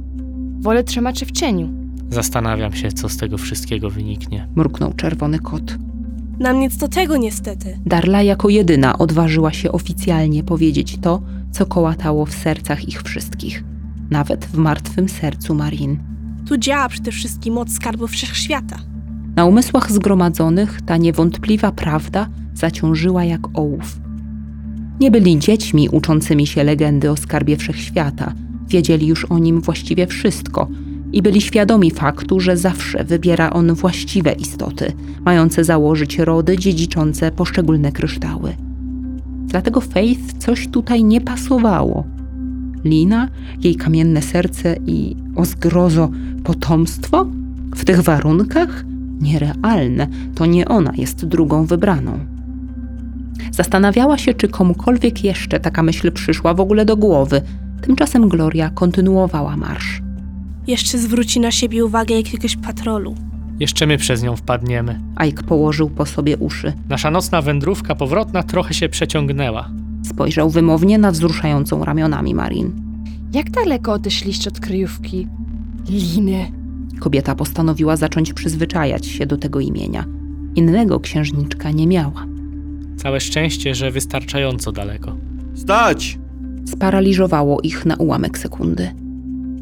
Wolę 0.61 0.85
trzymać 0.85 1.19
się 1.19 1.27
w 1.27 1.33
cieniu. 1.33 1.69
Zastanawiam 2.11 2.73
się, 2.73 2.93
co 2.93 3.09
z 3.09 3.17
tego 3.17 3.39
wszystkiego 3.39 3.91
wyniknie. 3.91 4.49
Mruknął 4.57 4.93
czerwony 4.93 5.39
kot. 5.39 5.79
Nam 6.39 6.61
nic 6.61 6.77
do 6.77 6.89
tego 6.89 7.17
niestety. 7.17 7.79
Darla 7.87 8.23
jako 8.23 8.49
jedyna 8.49 8.99
odważyła 8.99 9.53
się 9.53 9.73
oficjalnie 9.73 10.43
powiedzieć 10.43 10.99
to, 11.03 11.23
co 11.53 11.67
kołatało 11.67 12.27
w 12.27 12.35
sercach 12.35 12.89
ich 12.89 13.03
wszystkich. 13.03 13.65
Nawet 14.11 14.45
w 14.45 14.57
martwym 14.57 15.09
sercu 15.09 15.55
Marin. 15.55 15.99
Tu 16.49 16.57
działa 16.57 16.89
przede 16.89 17.13
wszystkim 17.13 17.55
moc 17.55 17.73
skarbu 17.73 18.07
wszechświata. 18.07 18.77
Na 19.37 19.45
umysłach 19.45 19.93
zgromadzonych 19.93 20.83
ta 20.83 20.97
niewątpliwa 20.97 21.73
prawda 21.73 22.29
zaciążyła 22.55 23.25
jak 23.25 23.59
ołów. 23.59 24.01
Nie 25.01 25.11
byli 25.11 25.39
dziećmi 25.39 25.89
uczącymi 25.89 26.47
się 26.47 26.65
legendy 26.65 27.11
o 27.11 27.17
skarbie 27.17 27.57
wszechświata, 27.57 28.33
wiedzieli 28.69 29.07
już 29.07 29.25
o 29.25 29.39
nim 29.39 29.61
właściwie 29.61 30.07
wszystko 30.07 30.69
i 31.15 31.23
byli 31.23 31.41
świadomi 31.41 31.91
faktu, 31.91 32.41
że 32.41 32.57
zawsze 32.57 33.05
wybiera 33.05 33.51
on 33.51 33.75
właściwe 33.75 34.33
istoty, 34.33 34.93
mające 35.25 35.65
założyć 35.65 36.19
rody 36.19 36.59
dziedziczące 36.59 37.31
poszczególne 37.31 37.93
kryształy. 37.93 38.55
Dlatego 39.47 39.81
Faith 39.81 40.33
coś 40.39 40.69
tutaj 40.69 41.05
nie 41.05 41.21
pasowało. 41.21 42.05
Lina, 42.85 43.29
jej 43.63 43.77
kamienne 43.77 44.23
serce 44.23 44.77
i, 44.87 45.17
o 45.37 45.45
zgrozo, 45.45 46.11
potomstwo? 46.45 47.27
W 47.75 47.85
tych 47.85 48.01
warunkach? 48.01 48.85
Nierealne, 49.21 50.07
to 50.35 50.47
nie 50.47 50.69
ona 50.69 50.93
jest 50.97 51.27
drugą 51.27 51.67
wybraną. 51.67 52.19
Zastanawiała 53.51 54.19
się, 54.19 54.35
czy 54.35 54.49
komukolwiek 54.49 55.25
jeszcze 55.25 55.61
taka 55.61 55.83
myśl 55.83 56.13
przyszła 56.13 56.55
w 56.55 56.61
ogóle 56.61 56.85
do 56.85 56.97
głowy. 56.97 57.41
Tymczasem 57.81 58.29
Gloria 58.29 58.71
kontynuowała 58.71 59.57
marsz. 59.57 60.04
Jeszcze 60.67 60.99
zwróci 60.99 61.41
na 61.41 61.51
siebie 61.51 61.85
uwagę 61.85 62.15
jakiegoś 62.15 62.57
patrolu. 62.57 63.15
Jeszcze 63.61 63.87
my 63.87 63.99
przez 63.99 64.23
nią 64.23 64.37
wpadniemy. 64.37 65.01
Ike 65.17 65.43
położył 65.43 65.91
po 65.91 66.07
sobie 66.07 66.37
uszy. 66.37 66.73
Nasza 66.89 67.11
nocna 67.11 67.43
wędrówka 67.43 67.95
powrotna 67.95 68.43
trochę 68.43 68.75
się 68.75 68.89
przeciągnęła. 68.89 69.71
Spojrzał 70.03 70.51
wymownie 70.51 70.99
na 70.99 71.11
wzruszającą 71.11 71.85
ramionami 71.85 72.35
Marin. 72.35 72.73
Jak 73.33 73.51
daleko 73.51 73.93
odeszliście 73.93 74.51
od 74.51 74.61
kryjówki? 74.61 75.29
Liny. 75.89 76.53
Kobieta 77.01 77.35
postanowiła 77.35 77.97
zacząć 77.97 78.33
przyzwyczajać 78.33 79.07
się 79.07 79.27
do 79.27 79.37
tego 79.37 79.61
imienia. 79.61 80.05
Innego 80.55 81.01
księżniczka 81.01 81.71
nie 81.71 81.87
miała. 81.87 82.27
Całe 82.97 83.21
szczęście, 83.21 83.75
że 83.75 83.91
wystarczająco 83.91 84.73
daleko. 84.73 85.17
Stać! 85.55 86.19
Sparaliżowało 86.65 87.61
ich 87.61 87.87
na 87.87 87.97
ułamek 87.97 88.39
sekundy. 88.39 89.04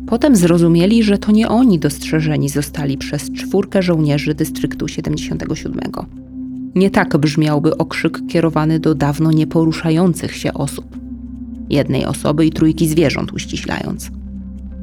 Potem 0.06 0.36
zrozumieli, 0.36 1.02
że 1.02 1.18
to 1.18 1.32
nie 1.32 1.48
oni 1.48 1.78
dostrzeżeni 1.78 2.48
zostali 2.48 2.98
przez 2.98 3.32
czwórkę 3.32 3.82
żołnierzy 3.82 4.34
dystryktu 4.34 4.88
77. 4.88 5.80
Nie 6.74 6.90
tak 6.90 7.16
brzmiałby 7.16 7.76
okrzyk 7.76 8.18
kierowany 8.28 8.80
do 8.80 8.94
dawno 8.94 9.32
nieporuszających 9.32 10.36
się 10.36 10.54
osób. 10.54 10.96
Jednej 11.70 12.04
osoby 12.04 12.46
i 12.46 12.50
trójki 12.50 12.88
zwierząt 12.88 13.32
uściślając. 13.32 14.10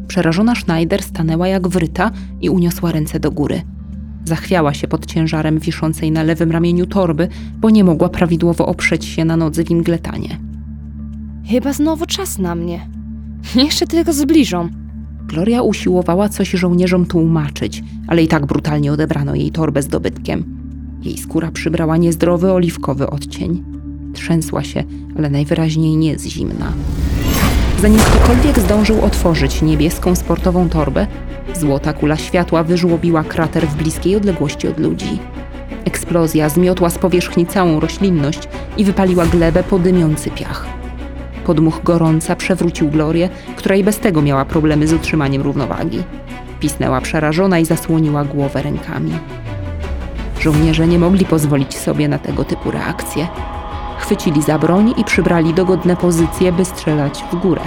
Przerażona 0.07 0.55
Schneider 0.55 1.03
stanęła 1.03 1.47
jak 1.47 1.67
wryta 1.67 2.11
i 2.41 2.49
uniosła 2.49 2.91
ręce 2.91 3.19
do 3.19 3.31
góry. 3.31 3.61
Zachwiała 4.25 4.73
się 4.73 4.87
pod 4.87 5.05
ciężarem 5.05 5.59
wiszącej 5.59 6.11
na 6.11 6.23
lewym 6.23 6.51
ramieniu 6.51 6.85
torby, 6.85 7.27
bo 7.57 7.69
nie 7.69 7.83
mogła 7.83 8.09
prawidłowo 8.09 8.65
oprzeć 8.65 9.05
się 9.05 9.25
na 9.25 9.37
nodze 9.37 9.63
w 9.63 9.71
ingletanie. 9.71 10.37
Chyba 11.47 11.73
znowu 11.73 12.05
czas 12.05 12.37
na 12.37 12.55
mnie. 12.55 12.89
Jeszcze 13.55 13.87
tylko 13.87 14.13
zbliżą. 14.13 14.69
Gloria 15.29 15.61
usiłowała 15.61 16.29
coś 16.29 16.49
żołnierzom 16.49 17.05
tłumaczyć, 17.05 17.83
ale 18.07 18.23
i 18.23 18.27
tak 18.27 18.45
brutalnie 18.45 18.93
odebrano 18.93 19.35
jej 19.35 19.51
torbę 19.51 19.81
z 19.81 19.87
dobytkiem. 19.87 20.43
Jej 21.01 21.17
skóra 21.17 21.51
przybrała 21.51 21.97
niezdrowy 21.97 22.51
oliwkowy 22.51 23.09
odcień. 23.09 23.63
Trzęsła 24.13 24.63
się, 24.63 24.83
ale 25.17 25.29
najwyraźniej 25.29 25.97
nie 25.97 26.19
z 26.19 26.25
zimna. 26.25 26.73
Zanim 27.81 27.99
ktokolwiek 27.99 28.59
zdążył 28.59 29.01
otworzyć 29.01 29.61
niebieską 29.61 30.15
sportową 30.15 30.69
torbę, 30.69 31.07
złota 31.55 31.93
kula 31.93 32.17
światła 32.17 32.63
wyżłobiła 32.63 33.23
krater 33.23 33.67
w 33.67 33.75
bliskiej 33.75 34.15
odległości 34.15 34.67
od 34.67 34.79
ludzi. 34.79 35.19
Eksplozja 35.85 36.49
zmiotła 36.49 36.89
z 36.89 36.97
powierzchni 36.97 37.45
całą 37.45 37.79
roślinność 37.79 38.49
i 38.77 38.85
wypaliła 38.85 39.25
glebę 39.25 39.63
po 39.63 39.79
dymiący 39.79 40.31
piach. 40.31 40.78
Podmuch 41.49 41.83
gorąca 41.83 42.35
przewrócił 42.35 42.89
Glorię, 42.89 43.29
która 43.55 43.75
i 43.75 43.83
bez 43.83 43.99
tego 43.99 44.21
miała 44.21 44.45
problemy 44.45 44.87
z 44.87 44.93
utrzymaniem 44.93 45.41
równowagi. 45.41 46.03
Pisnęła 46.59 47.01
przerażona 47.01 47.59
i 47.59 47.65
zasłoniła 47.65 48.25
głowę 48.25 48.61
rękami. 48.61 49.11
Żołnierze 50.39 50.87
nie 50.87 50.99
mogli 50.99 51.25
pozwolić 51.25 51.77
sobie 51.77 52.07
na 52.07 52.19
tego 52.19 52.43
typu 52.43 52.71
reakcje. 52.71 53.27
Chwycili 53.99 54.41
za 54.41 54.59
broń 54.59 54.93
i 54.97 55.03
przybrali 55.03 55.53
dogodne 55.53 55.95
pozycje, 55.95 56.51
by 56.51 56.65
strzelać 56.65 57.23
w 57.31 57.35
górę. 57.35 57.61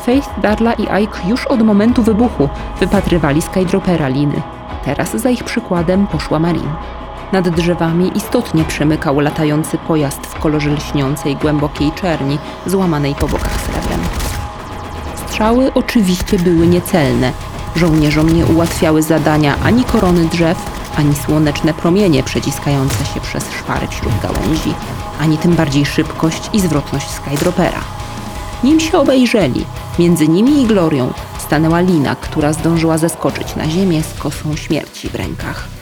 Faith, 0.00 0.40
Darla 0.40 0.72
i 0.72 1.02
Ike 1.02 1.28
już 1.28 1.46
od 1.46 1.62
momentu 1.62 2.02
wybuchu 2.02 2.48
wypatrywali 2.80 3.42
skydropera 3.42 4.08
liny. 4.08 4.42
Teraz 4.84 5.16
za 5.16 5.30
ich 5.30 5.44
przykładem 5.44 6.06
poszła 6.06 6.38
Marin. 6.38 6.68
Nad 7.32 7.48
drzewami 7.48 8.10
istotnie 8.14 8.64
przemykał 8.64 9.20
latający 9.20 9.78
pojazd 9.78 10.26
w 10.26 10.38
kolorze 10.38 10.70
lśniącej, 10.70 11.36
głębokiej 11.36 11.92
czerni, 11.92 12.38
złamanej 12.66 13.14
po 13.14 13.28
bokach 13.28 13.60
srebrem. 13.60 14.00
Strzały 15.26 15.72
oczywiście 15.74 16.38
były 16.38 16.66
niecelne. 16.66 17.32
Żołnierzom 17.76 18.36
nie 18.36 18.46
ułatwiały 18.46 19.02
zadania 19.02 19.56
ani 19.64 19.84
korony 19.84 20.24
drzew, 20.24 20.58
ani 20.98 21.16
słoneczne 21.16 21.74
promienie 21.74 22.22
przeciskające 22.22 23.04
się 23.04 23.20
przez 23.20 23.44
szpary 23.52 23.86
wśród 23.86 24.12
gałęzi, 24.22 24.74
ani 25.20 25.38
tym 25.38 25.54
bardziej 25.54 25.86
szybkość 25.86 26.50
i 26.52 26.60
zwrotność 26.60 27.10
Skydropera. 27.10 27.80
Nim 28.64 28.80
się 28.80 28.98
obejrzeli, 28.98 29.64
między 29.98 30.28
nimi 30.28 30.62
i 30.62 30.66
Glorią 30.66 31.12
stanęła 31.38 31.80
Lina, 31.80 32.16
która 32.16 32.52
zdążyła 32.52 32.98
zeskoczyć 32.98 33.56
na 33.56 33.68
ziemię 33.68 34.02
z 34.02 34.18
kosą 34.18 34.56
śmierci 34.56 35.08
w 35.08 35.14
rękach. 35.14 35.79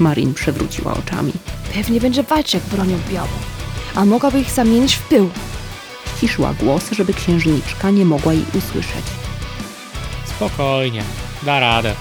Marin 0.00 0.34
przewróciła 0.34 0.94
oczami. 0.94 1.32
Pewnie 1.74 2.00
będzie 2.00 2.22
walczył 2.22 2.60
bronią 2.72 2.98
białą. 3.10 3.28
A 3.94 4.04
mogłaby 4.04 4.40
ich 4.40 4.50
zamienić 4.50 4.94
w 4.94 5.02
pył. 5.02 5.30
Ciszyła 6.20 6.54
głos, 6.54 6.90
żeby 6.92 7.14
księżniczka 7.14 7.90
nie 7.90 8.04
mogła 8.04 8.32
jej 8.32 8.44
usłyszeć. 8.58 9.04
Spokojnie, 10.24 11.02
da 11.42 11.60
radę. 11.60 11.94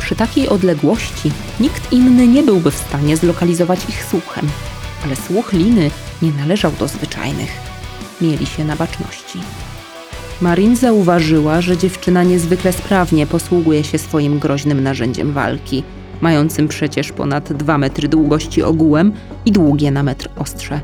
Przy 0.00 0.16
takiej 0.16 0.48
odległości 0.48 1.30
nikt 1.60 1.92
inny 1.92 2.26
nie 2.26 2.42
byłby 2.42 2.70
w 2.70 2.76
stanie 2.76 3.16
zlokalizować 3.16 3.80
ich 3.88 4.04
słuchem, 4.04 4.48
ale 5.04 5.16
słuch 5.16 5.52
Liny 5.52 5.90
nie 6.22 6.32
należał 6.32 6.72
do 6.72 6.88
zwyczajnych. 6.88 7.50
Mieli 8.20 8.46
się 8.46 8.64
na 8.64 8.76
baczności. 8.76 9.38
Marin 10.40 10.76
zauważyła, 10.76 11.60
że 11.60 11.76
dziewczyna 11.76 12.22
niezwykle 12.22 12.72
sprawnie 12.72 13.26
posługuje 13.26 13.84
się 13.84 13.98
swoim 13.98 14.38
groźnym 14.38 14.82
narzędziem 14.82 15.32
walki, 15.32 15.84
mającym 16.22 16.68
przecież 16.68 17.12
ponad 17.12 17.52
2 17.52 17.78
metry 17.78 18.08
długości 18.08 18.62
ogółem 18.62 19.12
i 19.44 19.52
długie 19.52 19.90
na 19.90 20.02
metr 20.02 20.28
ostrze. 20.38 20.80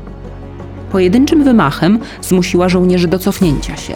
Pojedynczym 0.91 1.43
wymachem 1.43 1.99
zmusiła 2.21 2.69
żołnierzy 2.69 3.07
do 3.07 3.19
cofnięcia 3.19 3.77
się. 3.77 3.93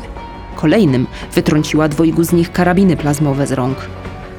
Kolejnym 0.56 1.08
wytrąciła 1.36 1.88
dwojgu 1.88 2.24
z 2.24 2.34
nich 2.34 2.52
karabiny 2.52 2.98
plazmowe 2.98 3.48
z 3.48 3.52
rąk. 3.52 3.78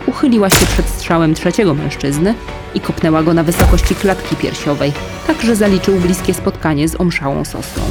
Uchyliła 0.06 0.50
się 0.50 0.66
przed 0.66 0.86
strzałem 0.86 1.34
trzeciego 1.34 1.74
mężczyzny 1.74 2.34
i 2.74 2.80
kopnęła 2.80 3.22
go 3.22 3.34
na 3.34 3.42
wysokości 3.42 3.94
klatki 3.94 4.36
piersiowej, 4.36 4.92
tak 5.26 5.42
że 5.42 5.56
zaliczył 5.56 5.94
bliskie 5.94 6.34
spotkanie 6.34 6.88
z 6.88 7.00
omszałą 7.00 7.44
sosną. 7.44 7.82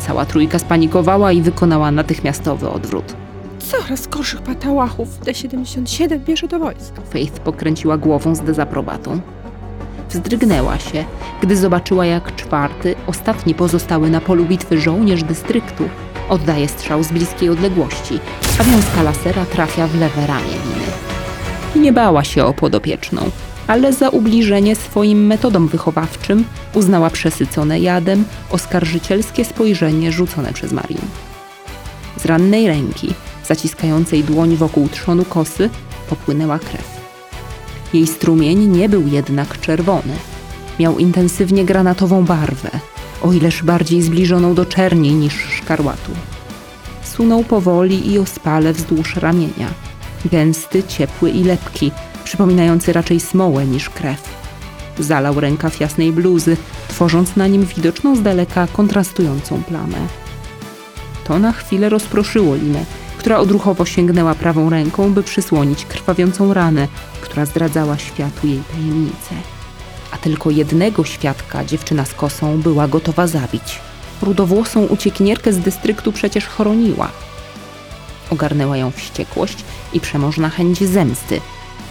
Cała 0.00 0.26
trójka 0.26 0.58
spanikowała 0.58 1.32
i 1.32 1.42
wykonała 1.42 1.90
natychmiastowy 1.90 2.68
odwrót. 2.68 3.21
Coraz 3.80 4.06
gorszych 4.06 4.42
patałachów 4.42 5.20
D-77 5.20 6.18
bierze 6.24 6.48
do 6.48 6.58
wojska. 6.58 7.02
Faith 7.12 7.40
pokręciła 7.40 7.98
głową 7.98 8.34
z 8.34 8.40
dezaprobatą. 8.40 9.20
Wzdrygnęła 10.10 10.78
się, 10.78 11.04
gdy 11.42 11.56
zobaczyła, 11.56 12.06
jak 12.06 12.36
czwarty, 12.36 12.94
ostatni 13.06 13.54
pozostały 13.54 14.10
na 14.10 14.20
polu 14.20 14.44
bitwy 14.44 14.80
żołnierz 14.80 15.22
dystryktu 15.22 15.88
oddaje 16.28 16.68
strzał 16.68 17.02
z 17.02 17.12
bliskiej 17.12 17.48
odległości, 17.48 18.18
a 18.60 18.64
wiązka 18.64 19.02
lasera 19.02 19.44
trafia 19.44 19.86
w 19.86 19.94
lewe 19.94 20.26
ramię 20.26 20.44
Liny. 20.44 21.84
Nie 21.84 21.92
bała 21.92 22.24
się 22.24 22.44
o 22.44 22.54
podopieczną, 22.54 23.30
ale 23.66 23.92
za 23.92 24.08
ubliżenie 24.08 24.76
swoim 24.76 25.26
metodom 25.26 25.68
wychowawczym 25.68 26.44
uznała 26.74 27.10
przesycone 27.10 27.80
jadem 27.80 28.24
oskarżycielskie 28.50 29.44
spojrzenie 29.44 30.12
rzucone 30.12 30.52
przez 30.52 30.72
Marin. 30.72 31.00
Z 32.16 32.24
rannej 32.24 32.66
ręki, 32.66 33.14
zaciskającej 33.48 34.24
dłoń 34.24 34.56
wokół 34.56 34.88
trzonu 34.88 35.24
kosy, 35.24 35.70
popłynęła 36.08 36.58
krew. 36.58 37.02
Jej 37.92 38.06
strumień 38.06 38.66
nie 38.66 38.88
był 38.88 39.06
jednak 39.06 39.60
czerwony. 39.60 40.14
Miał 40.80 40.98
intensywnie 40.98 41.64
granatową 41.64 42.24
barwę, 42.24 42.70
o 43.22 43.32
ileż 43.32 43.62
bardziej 43.62 44.02
zbliżoną 44.02 44.54
do 44.54 44.66
czerni 44.66 45.12
niż 45.12 45.34
szkarłatu. 45.34 46.12
Sunął 47.02 47.44
powoli 47.44 48.12
i 48.12 48.18
ospale 48.18 48.72
wzdłuż 48.72 49.16
ramienia. 49.16 49.68
Gęsty, 50.24 50.82
ciepły 50.82 51.30
i 51.30 51.44
lepki, 51.44 51.92
przypominający 52.24 52.92
raczej 52.92 53.20
smołę 53.20 53.66
niż 53.66 53.90
krew. 53.90 54.42
Zalał 54.98 55.40
rękaw 55.40 55.80
jasnej 55.80 56.12
bluzy, 56.12 56.56
tworząc 56.88 57.36
na 57.36 57.46
nim 57.46 57.64
widoczną 57.64 58.16
z 58.16 58.22
daleka 58.22 58.66
kontrastującą 58.66 59.62
plamę. 59.62 59.98
To 61.24 61.38
na 61.38 61.52
chwilę 61.52 61.88
rozproszyło 61.88 62.54
Linę, 62.54 62.84
która 63.22 63.38
odruchowo 63.38 63.84
sięgnęła 63.84 64.34
prawą 64.34 64.70
ręką, 64.70 65.12
by 65.12 65.22
przysłonić 65.22 65.84
krwawiącą 65.84 66.54
ranę, 66.54 66.88
która 67.20 67.46
zdradzała 67.46 67.98
światu 67.98 68.46
jej 68.46 68.62
tajemnicę. 68.72 69.34
A 70.12 70.16
tylko 70.18 70.50
jednego 70.50 71.04
świadka 71.04 71.64
dziewczyna 71.64 72.04
z 72.04 72.14
kosą 72.14 72.60
była 72.60 72.88
gotowa 72.88 73.26
zabić. 73.26 73.80
Rudowłosą 74.22 74.86
uciekinierkę 74.86 75.52
z 75.52 75.58
dystryktu 75.58 76.12
przecież 76.12 76.46
chroniła. 76.46 77.08
Ogarnęła 78.30 78.76
ją 78.76 78.90
wściekłość 78.90 79.64
i 79.92 80.00
przemożna 80.00 80.48
chęć 80.48 80.84
zemsty, 80.84 81.40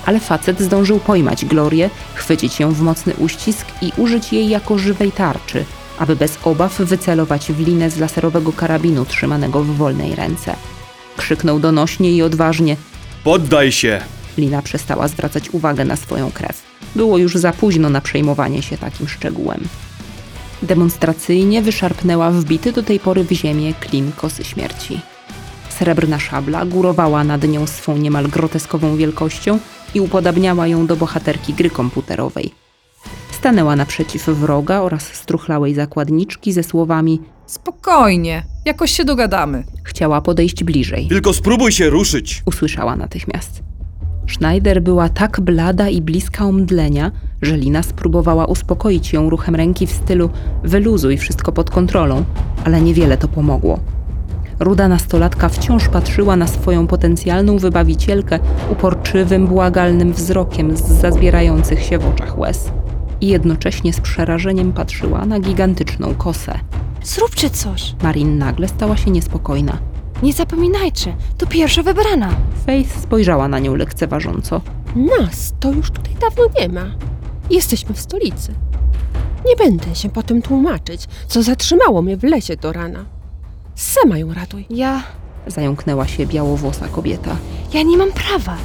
ale 0.05 0.19
facet 0.19 0.59
zdążył 0.59 0.99
pojmać 0.99 1.45
Glorię, 1.45 1.89
chwycić 2.13 2.59
ją 2.59 2.71
w 2.71 2.81
mocny 2.81 3.13
uścisk 3.13 3.67
i 3.81 3.91
użyć 3.97 4.33
jej 4.33 4.49
jako 4.49 4.77
żywej 4.77 5.11
tarczy, 5.11 5.65
aby 5.99 6.15
bez 6.15 6.37
obaw 6.43 6.77
wycelować 6.77 7.51
w 7.51 7.59
linę 7.59 7.89
z 7.89 7.97
laserowego 7.97 8.53
karabinu 8.53 9.05
trzymanego 9.05 9.63
w 9.63 9.67
wolnej 9.67 10.15
ręce. 10.15 10.55
Krzyknął 11.17 11.59
donośnie 11.59 12.11
i 12.11 12.21
odważnie. 12.21 12.77
Poddaj 13.23 13.71
się! 13.71 14.01
Lina 14.37 14.61
przestała 14.61 15.07
zwracać 15.07 15.49
uwagę 15.49 15.85
na 15.85 15.95
swoją 15.95 16.31
krew. 16.31 16.63
Było 16.95 17.17
już 17.17 17.35
za 17.35 17.53
późno 17.53 17.89
na 17.89 18.01
przejmowanie 18.01 18.61
się 18.61 18.77
takim 18.77 19.07
szczegółem. 19.07 19.59
Demonstracyjnie 20.63 21.61
wyszarpnęła 21.61 22.31
wbity 22.31 22.71
do 22.71 22.83
tej 22.83 22.99
pory 22.99 23.23
w 23.23 23.31
ziemię 23.31 23.73
klin 23.79 24.11
kosy 24.11 24.43
śmierci. 24.43 24.99
Srebrna 25.69 26.19
szabla 26.19 26.65
górowała 26.65 27.23
nad 27.23 27.47
nią 27.47 27.67
swą 27.67 27.97
niemal 27.97 28.27
groteskową 28.27 28.95
wielkością 28.95 29.59
i 29.93 29.99
upodabniała 29.99 30.67
ją 30.67 30.87
do 30.87 30.95
bohaterki 30.95 31.53
gry 31.53 31.69
komputerowej. 31.69 32.51
Stanęła 33.31 33.75
naprzeciw 33.75 34.25
wroga 34.25 34.81
oraz 34.81 35.03
struchlałej 35.03 35.73
zakładniczki 35.73 36.53
ze 36.53 36.63
słowami 36.63 37.21
Spokojnie, 37.51 38.43
jakoś 38.65 38.91
się 38.91 39.05
dogadamy. 39.05 39.63
chciała 39.83 40.21
podejść 40.21 40.63
bliżej. 40.63 41.07
Tylko 41.07 41.33
spróbuj 41.33 41.71
się 41.71 41.89
ruszyć! 41.89 42.43
usłyszała 42.45 42.95
natychmiast. 42.95 43.63
Schneider 44.27 44.81
była 44.81 45.09
tak 45.09 45.41
blada 45.41 45.89
i 45.89 46.01
bliska 46.01 46.45
omdlenia, 46.45 47.11
że 47.41 47.57
Lina 47.57 47.83
spróbowała 47.83 48.45
uspokoić 48.45 49.13
ją 49.13 49.29
ruchem 49.29 49.55
ręki 49.55 49.87
w 49.87 49.91
stylu 49.91 50.29
wyluzuj 50.63 51.17
wszystko 51.17 51.51
pod 51.51 51.69
kontrolą, 51.69 52.23
ale 52.65 52.81
niewiele 52.81 53.17
to 53.17 53.27
pomogło. 53.27 53.79
Ruda 54.59 54.87
nastolatka 54.87 55.49
wciąż 55.49 55.87
patrzyła 55.87 56.35
na 56.35 56.47
swoją 56.47 56.87
potencjalną 56.87 57.57
wybawicielkę 57.57 58.39
uporczywym, 58.71 59.47
błagalnym 59.47 60.13
wzrokiem 60.13 60.77
z 60.77 60.81
zazbierających 60.81 61.83
się 61.83 61.97
w 61.97 62.07
oczach 62.07 62.37
łez. 62.37 62.71
I 63.21 63.27
jednocześnie 63.27 63.93
z 63.93 64.01
przerażeniem 64.01 64.73
patrzyła 64.73 65.25
na 65.25 65.39
gigantyczną 65.39 66.15
kosę. 66.15 66.59
Zróbcie 67.03 67.49
coś. 67.49 67.95
Marin 68.03 68.37
nagle 68.37 68.67
stała 68.67 68.97
się 68.97 69.11
niespokojna. 69.11 69.77
Nie 70.23 70.33
zapominajcie, 70.33 71.15
to 71.37 71.47
pierwsza 71.47 71.83
wybrana. 71.83 72.29
Faith 72.65 73.01
spojrzała 73.01 73.47
na 73.47 73.59
nią 73.59 73.75
lekceważąco. 73.75 74.61
Nas 74.95 75.53
to 75.59 75.71
już 75.71 75.91
tutaj 75.91 76.15
dawno 76.21 76.43
nie 76.59 76.69
ma. 76.69 76.85
Jesteśmy 77.49 77.95
w 77.95 77.99
stolicy. 78.01 78.53
Nie 79.45 79.55
będę 79.55 79.95
się 79.95 80.09
potem 80.09 80.41
tłumaczyć, 80.41 81.07
co 81.27 81.43
zatrzymało 81.43 82.01
mnie 82.01 82.17
w 82.17 82.23
lesie 82.23 82.55
do 82.55 82.73
rana. 82.73 83.05
Sama 83.75 84.17
ją 84.17 84.33
ratuj. 84.33 84.65
Ja... 84.69 85.03
Zająknęła 85.47 86.07
się 86.07 86.25
białowłosa 86.25 86.87
kobieta. 86.87 87.35
ja 87.73 87.83
nie 87.83 87.97
mam 87.97 88.11
prawa. 88.11 88.57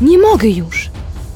Nie 0.00 0.18
mogę 0.18 0.48
już. 0.48 0.90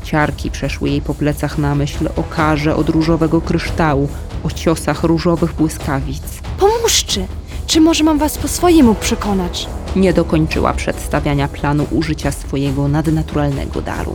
Ciarki 0.04 0.50
przeszły 0.50 0.88
jej 0.90 1.00
po 1.02 1.14
plecach 1.14 1.58
na 1.58 1.74
myśl 1.74 2.08
o 2.16 2.22
karze 2.22 2.76
od 2.76 2.88
różowego 2.88 3.40
kryształu, 3.40 4.08
o 4.44 4.50
ciosach 4.50 5.02
różowych 5.02 5.52
błyskawic. 5.52 6.22
Pomóżcie. 6.59 7.26
Czy 7.66 7.81
może 7.81 8.05
mam 8.05 8.18
was 8.18 8.38
po 8.38 8.48
swojemu 8.48 8.94
przekonać? 8.94 9.68
Nie 9.96 10.12
dokończyła 10.12 10.72
przedstawiania 10.72 11.48
planu 11.48 11.87
użycia 11.90 12.33
swojego 12.33 12.88
nadnaturalnego 12.88 13.83
daru. 13.83 14.14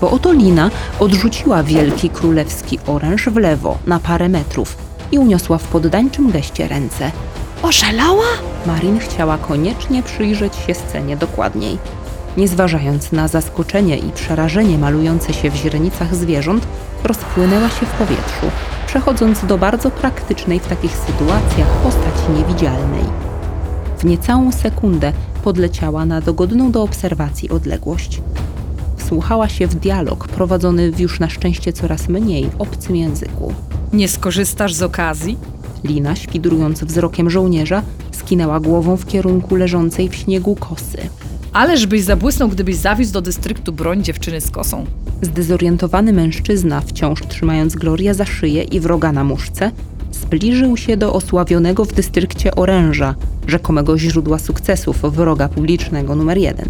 Bo 0.00 0.10
oto 0.10 0.32
Lina 0.32 0.70
odrzuciła 1.00 1.62
wielki 1.62 2.10
królewski 2.10 2.78
oręż 2.86 3.28
w 3.28 3.36
lewo 3.36 3.78
na 3.86 4.00
parę 4.00 4.28
metrów 4.28 4.76
i 5.12 5.18
uniosła 5.18 5.58
w 5.58 5.64
poddańczym 5.64 6.30
geście 6.30 6.68
ręce. 6.68 7.10
Oszalała? 7.62 8.24
Marin 8.66 8.98
chciała 8.98 9.38
koniecznie 9.38 10.02
przyjrzeć 10.02 10.52
się 10.66 10.74
scenie 10.74 11.16
dokładniej. 11.16 11.78
Nie 12.36 12.48
zważając 12.48 13.12
na 13.12 13.28
zaskoczenie 13.28 13.98
i 13.98 14.12
przerażenie 14.12 14.78
malujące 14.78 15.32
się 15.32 15.50
w 15.50 15.54
źrenicach 15.54 16.14
zwierząt, 16.14 16.66
rozpłynęła 17.04 17.68
się 17.68 17.86
w 17.86 17.90
powietrzu, 17.90 18.50
przechodząc 18.96 19.46
do 19.46 19.58
bardzo 19.58 19.90
praktycznej 19.90 20.60
w 20.60 20.66
takich 20.66 20.96
sytuacjach 20.96 21.68
postaci 21.82 22.32
niewidzialnej. 22.36 23.04
W 23.98 24.04
niecałą 24.04 24.52
sekundę 24.52 25.12
podleciała 25.44 26.06
na 26.06 26.20
dogodną 26.20 26.72
do 26.72 26.82
obserwacji 26.82 27.50
odległość. 27.50 28.20
Wsłuchała 28.96 29.48
się 29.48 29.66
w 29.66 29.74
dialog 29.74 30.28
prowadzony 30.28 30.92
w 30.92 31.00
już 31.00 31.20
na 31.20 31.28
szczęście 31.28 31.72
coraz 31.72 32.08
mniej 32.08 32.50
obcym 32.58 32.96
języku. 32.96 33.54
Nie 33.92 34.08
skorzystasz 34.08 34.74
z 34.74 34.82
okazji? 34.82 35.38
Lina, 35.84 36.16
świdrując 36.16 36.84
wzrokiem 36.84 37.30
żołnierza, 37.30 37.82
Skinęła 38.12 38.60
głową 38.60 38.96
w 38.96 39.06
kierunku 39.06 39.56
leżącej 39.56 40.08
w 40.08 40.14
śniegu 40.14 40.54
kosy. 40.54 40.98
Ależ 41.52 41.86
byś 41.86 42.02
zabłysnął, 42.02 42.48
gdybyś 42.48 42.76
zawiózł 42.76 43.12
do 43.12 43.22
dystryktu 43.22 43.72
broń 43.72 44.02
dziewczyny 44.02 44.40
z 44.40 44.50
kosą. 44.50 44.86
Zdezorientowany 45.22 46.12
mężczyzna, 46.12 46.80
wciąż 46.80 47.26
trzymając 47.26 47.74
Glorię 47.74 48.14
za 48.14 48.24
szyję 48.24 48.62
i 48.62 48.80
wroga 48.80 49.12
na 49.12 49.24
muszce, 49.24 49.70
zbliżył 50.12 50.76
się 50.76 50.96
do 50.96 51.12
osławionego 51.12 51.84
w 51.84 51.92
dystrykcie 51.92 52.54
oręża, 52.54 53.14
rzekomego 53.46 53.98
źródła 53.98 54.38
sukcesów 54.38 55.14
wroga 55.14 55.48
publicznego 55.48 56.16
numer 56.16 56.38
jeden. 56.38 56.68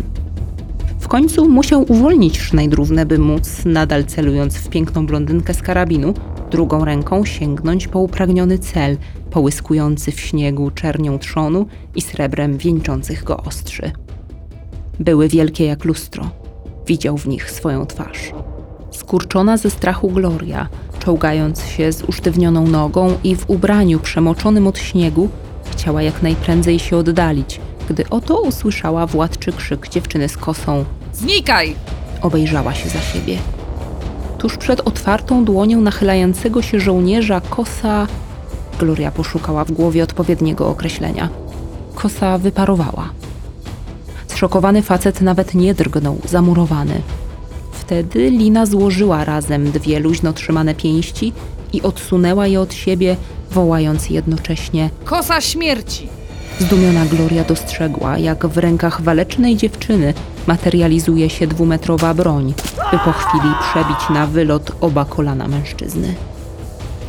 W 1.00 1.08
końcu 1.08 1.48
musiał 1.48 1.92
uwolnić 1.92 2.40
sznajdrawnę, 2.40 3.06
by 3.06 3.18
móc, 3.18 3.64
nadal 3.64 4.04
celując 4.04 4.56
w 4.56 4.68
piękną 4.68 5.06
blondynkę 5.06 5.54
z 5.54 5.62
karabinu, 5.62 6.14
drugą 6.50 6.84
ręką 6.84 7.24
sięgnąć 7.24 7.88
po 7.88 7.98
upragniony 8.00 8.58
cel, 8.58 8.96
połyskujący 9.30 10.12
w 10.12 10.20
śniegu 10.20 10.70
czernią 10.70 11.18
trzonu 11.18 11.66
i 11.94 12.02
srebrem 12.02 12.58
wieńczących 12.58 13.24
go 13.24 13.36
ostrzy. 13.36 13.92
Były 15.00 15.28
wielkie 15.28 15.64
jak 15.64 15.84
lustro. 15.84 16.45
Widział 16.86 17.18
w 17.18 17.26
nich 17.26 17.50
swoją 17.50 17.86
twarz. 17.86 18.32
Skurczona 18.90 19.56
ze 19.56 19.70
strachu 19.70 20.08
Gloria, 20.08 20.68
czołgając 20.98 21.64
się 21.64 21.92
z 21.92 22.02
usztywnioną 22.02 22.66
nogą 22.66 23.18
i 23.24 23.36
w 23.36 23.50
ubraniu 23.50 24.00
przemoczonym 24.00 24.66
od 24.66 24.78
śniegu, 24.78 25.28
chciała 25.70 26.02
jak 26.02 26.22
najprędzej 26.22 26.78
się 26.78 26.96
oddalić, 26.96 27.60
gdy 27.88 28.08
oto 28.10 28.40
usłyszała 28.40 29.06
władczy 29.06 29.52
krzyk 29.52 29.88
dziewczyny 29.88 30.28
z 30.28 30.36
kosą. 30.36 30.84
Znikaj! 31.12 31.74
Obejrzała 32.22 32.74
się 32.74 32.88
za 32.88 33.00
siebie. 33.00 33.38
Tuż 34.38 34.56
przed 34.56 34.80
otwartą 34.80 35.44
dłonią 35.44 35.80
nachylającego 35.80 36.62
się 36.62 36.80
żołnierza 36.80 37.40
kosa. 37.40 38.06
Gloria 38.78 39.10
poszukała 39.10 39.64
w 39.64 39.72
głowie 39.72 40.02
odpowiedniego 40.02 40.68
określenia. 40.68 41.28
Kosa 41.94 42.38
wyparowała. 42.38 43.08
Zszokowany 44.36 44.82
facet 44.82 45.20
nawet 45.20 45.54
nie 45.54 45.74
drgnął, 45.74 46.18
zamurowany. 46.28 47.02
Wtedy 47.72 48.30
Lina 48.30 48.66
złożyła 48.66 49.24
razem 49.24 49.70
dwie 49.70 50.00
luźno 50.00 50.32
trzymane 50.32 50.74
pięści 50.74 51.32
i 51.72 51.82
odsunęła 51.82 52.46
je 52.46 52.60
od 52.60 52.74
siebie, 52.74 53.16
wołając 53.50 54.10
jednocześnie 54.10 54.90
Kosa 55.04 55.40
śmierci! 55.40 56.08
Zdumiona 56.58 57.06
Gloria 57.06 57.44
dostrzegła, 57.44 58.18
jak 58.18 58.46
w 58.46 58.58
rękach 58.58 59.02
walecznej 59.02 59.56
dziewczyny 59.56 60.14
materializuje 60.46 61.30
się 61.30 61.46
dwumetrowa 61.46 62.14
broń, 62.14 62.54
by 62.92 62.98
po 62.98 63.12
chwili 63.12 63.54
przebić 63.70 64.10
na 64.10 64.26
wylot 64.26 64.72
oba 64.80 65.04
kolana 65.04 65.48
mężczyzny. 65.48 66.14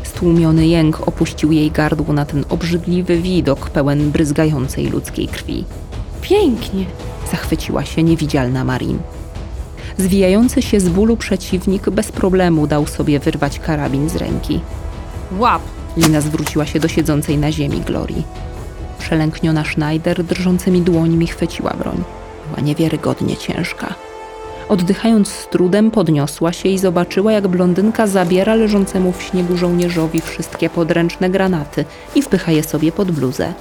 Stłumiony 0.03 0.67
jęk 0.67 1.07
opuścił 1.07 1.51
jej 1.51 1.71
gardło 1.71 2.13
na 2.13 2.25
ten 2.25 2.45
obrzydliwy 2.49 3.17
widok 3.17 3.69
pełen 3.69 4.11
bryzgającej 4.11 4.87
ludzkiej 4.87 5.27
krwi. 5.27 5.65
Pięknie. 6.21 6.85
Zachwyciła 7.31 7.85
się 7.85 8.03
niewidzialna 8.03 8.63
Marin. 8.63 8.99
Zwijający 9.97 10.61
się 10.61 10.79
z 10.79 10.89
bólu 10.89 11.17
przeciwnik 11.17 11.89
bez 11.89 12.11
problemu 12.11 12.67
dał 12.67 12.87
sobie 12.87 13.19
wyrwać 13.19 13.59
karabin 13.59 14.09
z 14.09 14.15
ręki. 14.15 14.61
Łap! 15.39 15.61
Lina 15.97 16.21
zwróciła 16.21 16.65
się 16.65 16.79
do 16.79 16.87
siedzącej 16.87 17.37
na 17.37 17.51
ziemi 17.51 17.81
Glorii. 17.81 18.23
Przelękniona 18.99 19.63
Schneider 19.63 20.23
drżącymi 20.23 20.81
dłońmi 20.81 21.27
chwyciła 21.27 21.73
broń. 21.73 22.03
Była 22.49 22.61
niewiarygodnie 22.61 23.37
ciężka. 23.37 23.95
Oddychając 24.69 25.27
z 25.27 25.47
trudem, 25.47 25.91
podniosła 25.91 26.53
się 26.53 26.69
i 26.69 26.77
zobaczyła, 26.77 27.31
jak 27.31 27.47
blondynka 27.47 28.07
zabiera 28.07 28.55
leżącemu 28.55 29.11
w 29.11 29.21
śniegu 29.21 29.57
żołnierzowi 29.57 30.21
wszystkie 30.21 30.69
podręczne 30.69 31.29
granaty 31.29 31.85
i 32.15 32.21
wpycha 32.21 32.51
je 32.51 32.63
sobie 32.63 32.91
pod 32.91 33.11
bluzę. 33.11 33.53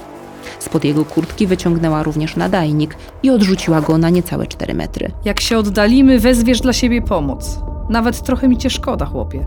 Spod 0.59 0.83
jego 0.83 1.05
kurtki 1.05 1.47
wyciągnęła 1.47 2.03
również 2.03 2.35
nadajnik 2.35 2.95
i 3.23 3.29
odrzuciła 3.29 3.81
go 3.81 3.97
na 3.97 4.09
niecałe 4.09 4.47
cztery 4.47 4.73
metry. 4.73 5.11
Jak 5.25 5.39
się 5.39 5.57
oddalimy, 5.57 6.19
wezwiesz 6.19 6.61
dla 6.61 6.73
siebie 6.73 7.01
pomoc. 7.01 7.59
Nawet 7.89 8.21
trochę 8.21 8.47
mi 8.47 8.57
cię 8.57 8.69
szkoda, 8.69 9.05
chłopie. 9.05 9.45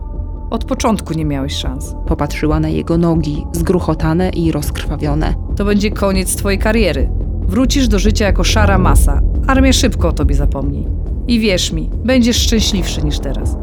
Od 0.51 0.65
początku 0.65 1.15
nie 1.15 1.25
miałeś 1.25 1.55
szans. 1.55 1.95
Popatrzyła 2.07 2.61
na 2.61 2.69
jego 2.69 2.99
nogi, 2.99 3.47
zgruchotane 3.53 4.29
i 4.29 4.53
rozkrwawione. 4.53 5.35
To 5.57 5.65
będzie 5.65 5.91
koniec 5.91 6.37
twojej 6.37 6.59
kariery. 6.59 7.11
Wrócisz 7.41 7.89
do 7.89 7.99
życia 7.99 8.25
jako 8.25 8.45
szara 8.45 8.79
masa. 8.79 9.21
Armia 9.47 9.73
szybko 9.73 10.09
o 10.09 10.13
tobie 10.13 10.35
zapomni. 10.35 10.87
I 11.29 11.41
wierz 11.41 11.73
mi, 11.73 11.91
będziesz 12.05 12.37
szczęśliwszy 12.37 13.03
niż 13.03 13.19
teraz. 13.19 13.57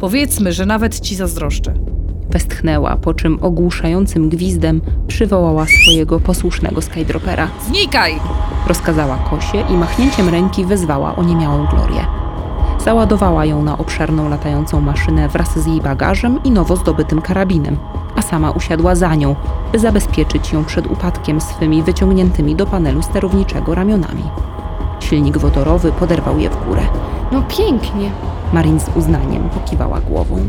Powiedzmy, 0.00 0.52
że 0.52 0.66
nawet 0.66 1.00
ci 1.00 1.16
zazdroszczę. 1.16 1.74
Westchnęła, 2.30 2.96
po 2.96 3.14
czym 3.14 3.38
ogłuszającym 3.42 4.28
gwizdem 4.28 4.80
przywołała 5.06 5.66
swojego 5.82 6.20
posłusznego 6.20 6.82
skydropera. 6.82 7.48
Znikaj! 7.68 8.12
Rozkazała 8.66 9.16
kosie 9.16 9.64
i 9.70 9.72
machnięciem 9.72 10.28
ręki 10.28 10.64
wezwała 10.64 11.16
oniemiałą 11.16 11.66
Glorię. 11.66 12.06
Załadowała 12.84 13.44
ją 13.44 13.62
na 13.62 13.78
obszerną 13.78 14.28
latającą 14.28 14.80
maszynę 14.80 15.28
wraz 15.28 15.58
z 15.58 15.66
jej 15.66 15.80
bagażem 15.80 16.42
i 16.44 16.50
nowo 16.50 16.76
zdobytym 16.76 17.22
karabinem, 17.22 17.76
a 18.16 18.22
sama 18.22 18.50
usiadła 18.50 18.94
za 18.94 19.14
nią, 19.14 19.36
by 19.72 19.78
zabezpieczyć 19.78 20.52
ją 20.52 20.64
przed 20.64 20.86
upadkiem 20.86 21.40
swymi 21.40 21.82
wyciągniętymi 21.82 22.56
do 22.56 22.66
panelu 22.66 23.02
sterowniczego 23.02 23.74
ramionami. 23.74 24.22
Silnik 25.00 25.38
wodorowy 25.38 25.92
poderwał 25.92 26.38
je 26.38 26.50
w 26.50 26.66
górę. 26.66 26.82
No 27.32 27.42
pięknie. 27.42 28.10
Marin 28.52 28.80
z 28.80 28.96
uznaniem 28.96 29.48
pokiwała 29.48 30.00
głową. 30.00 30.48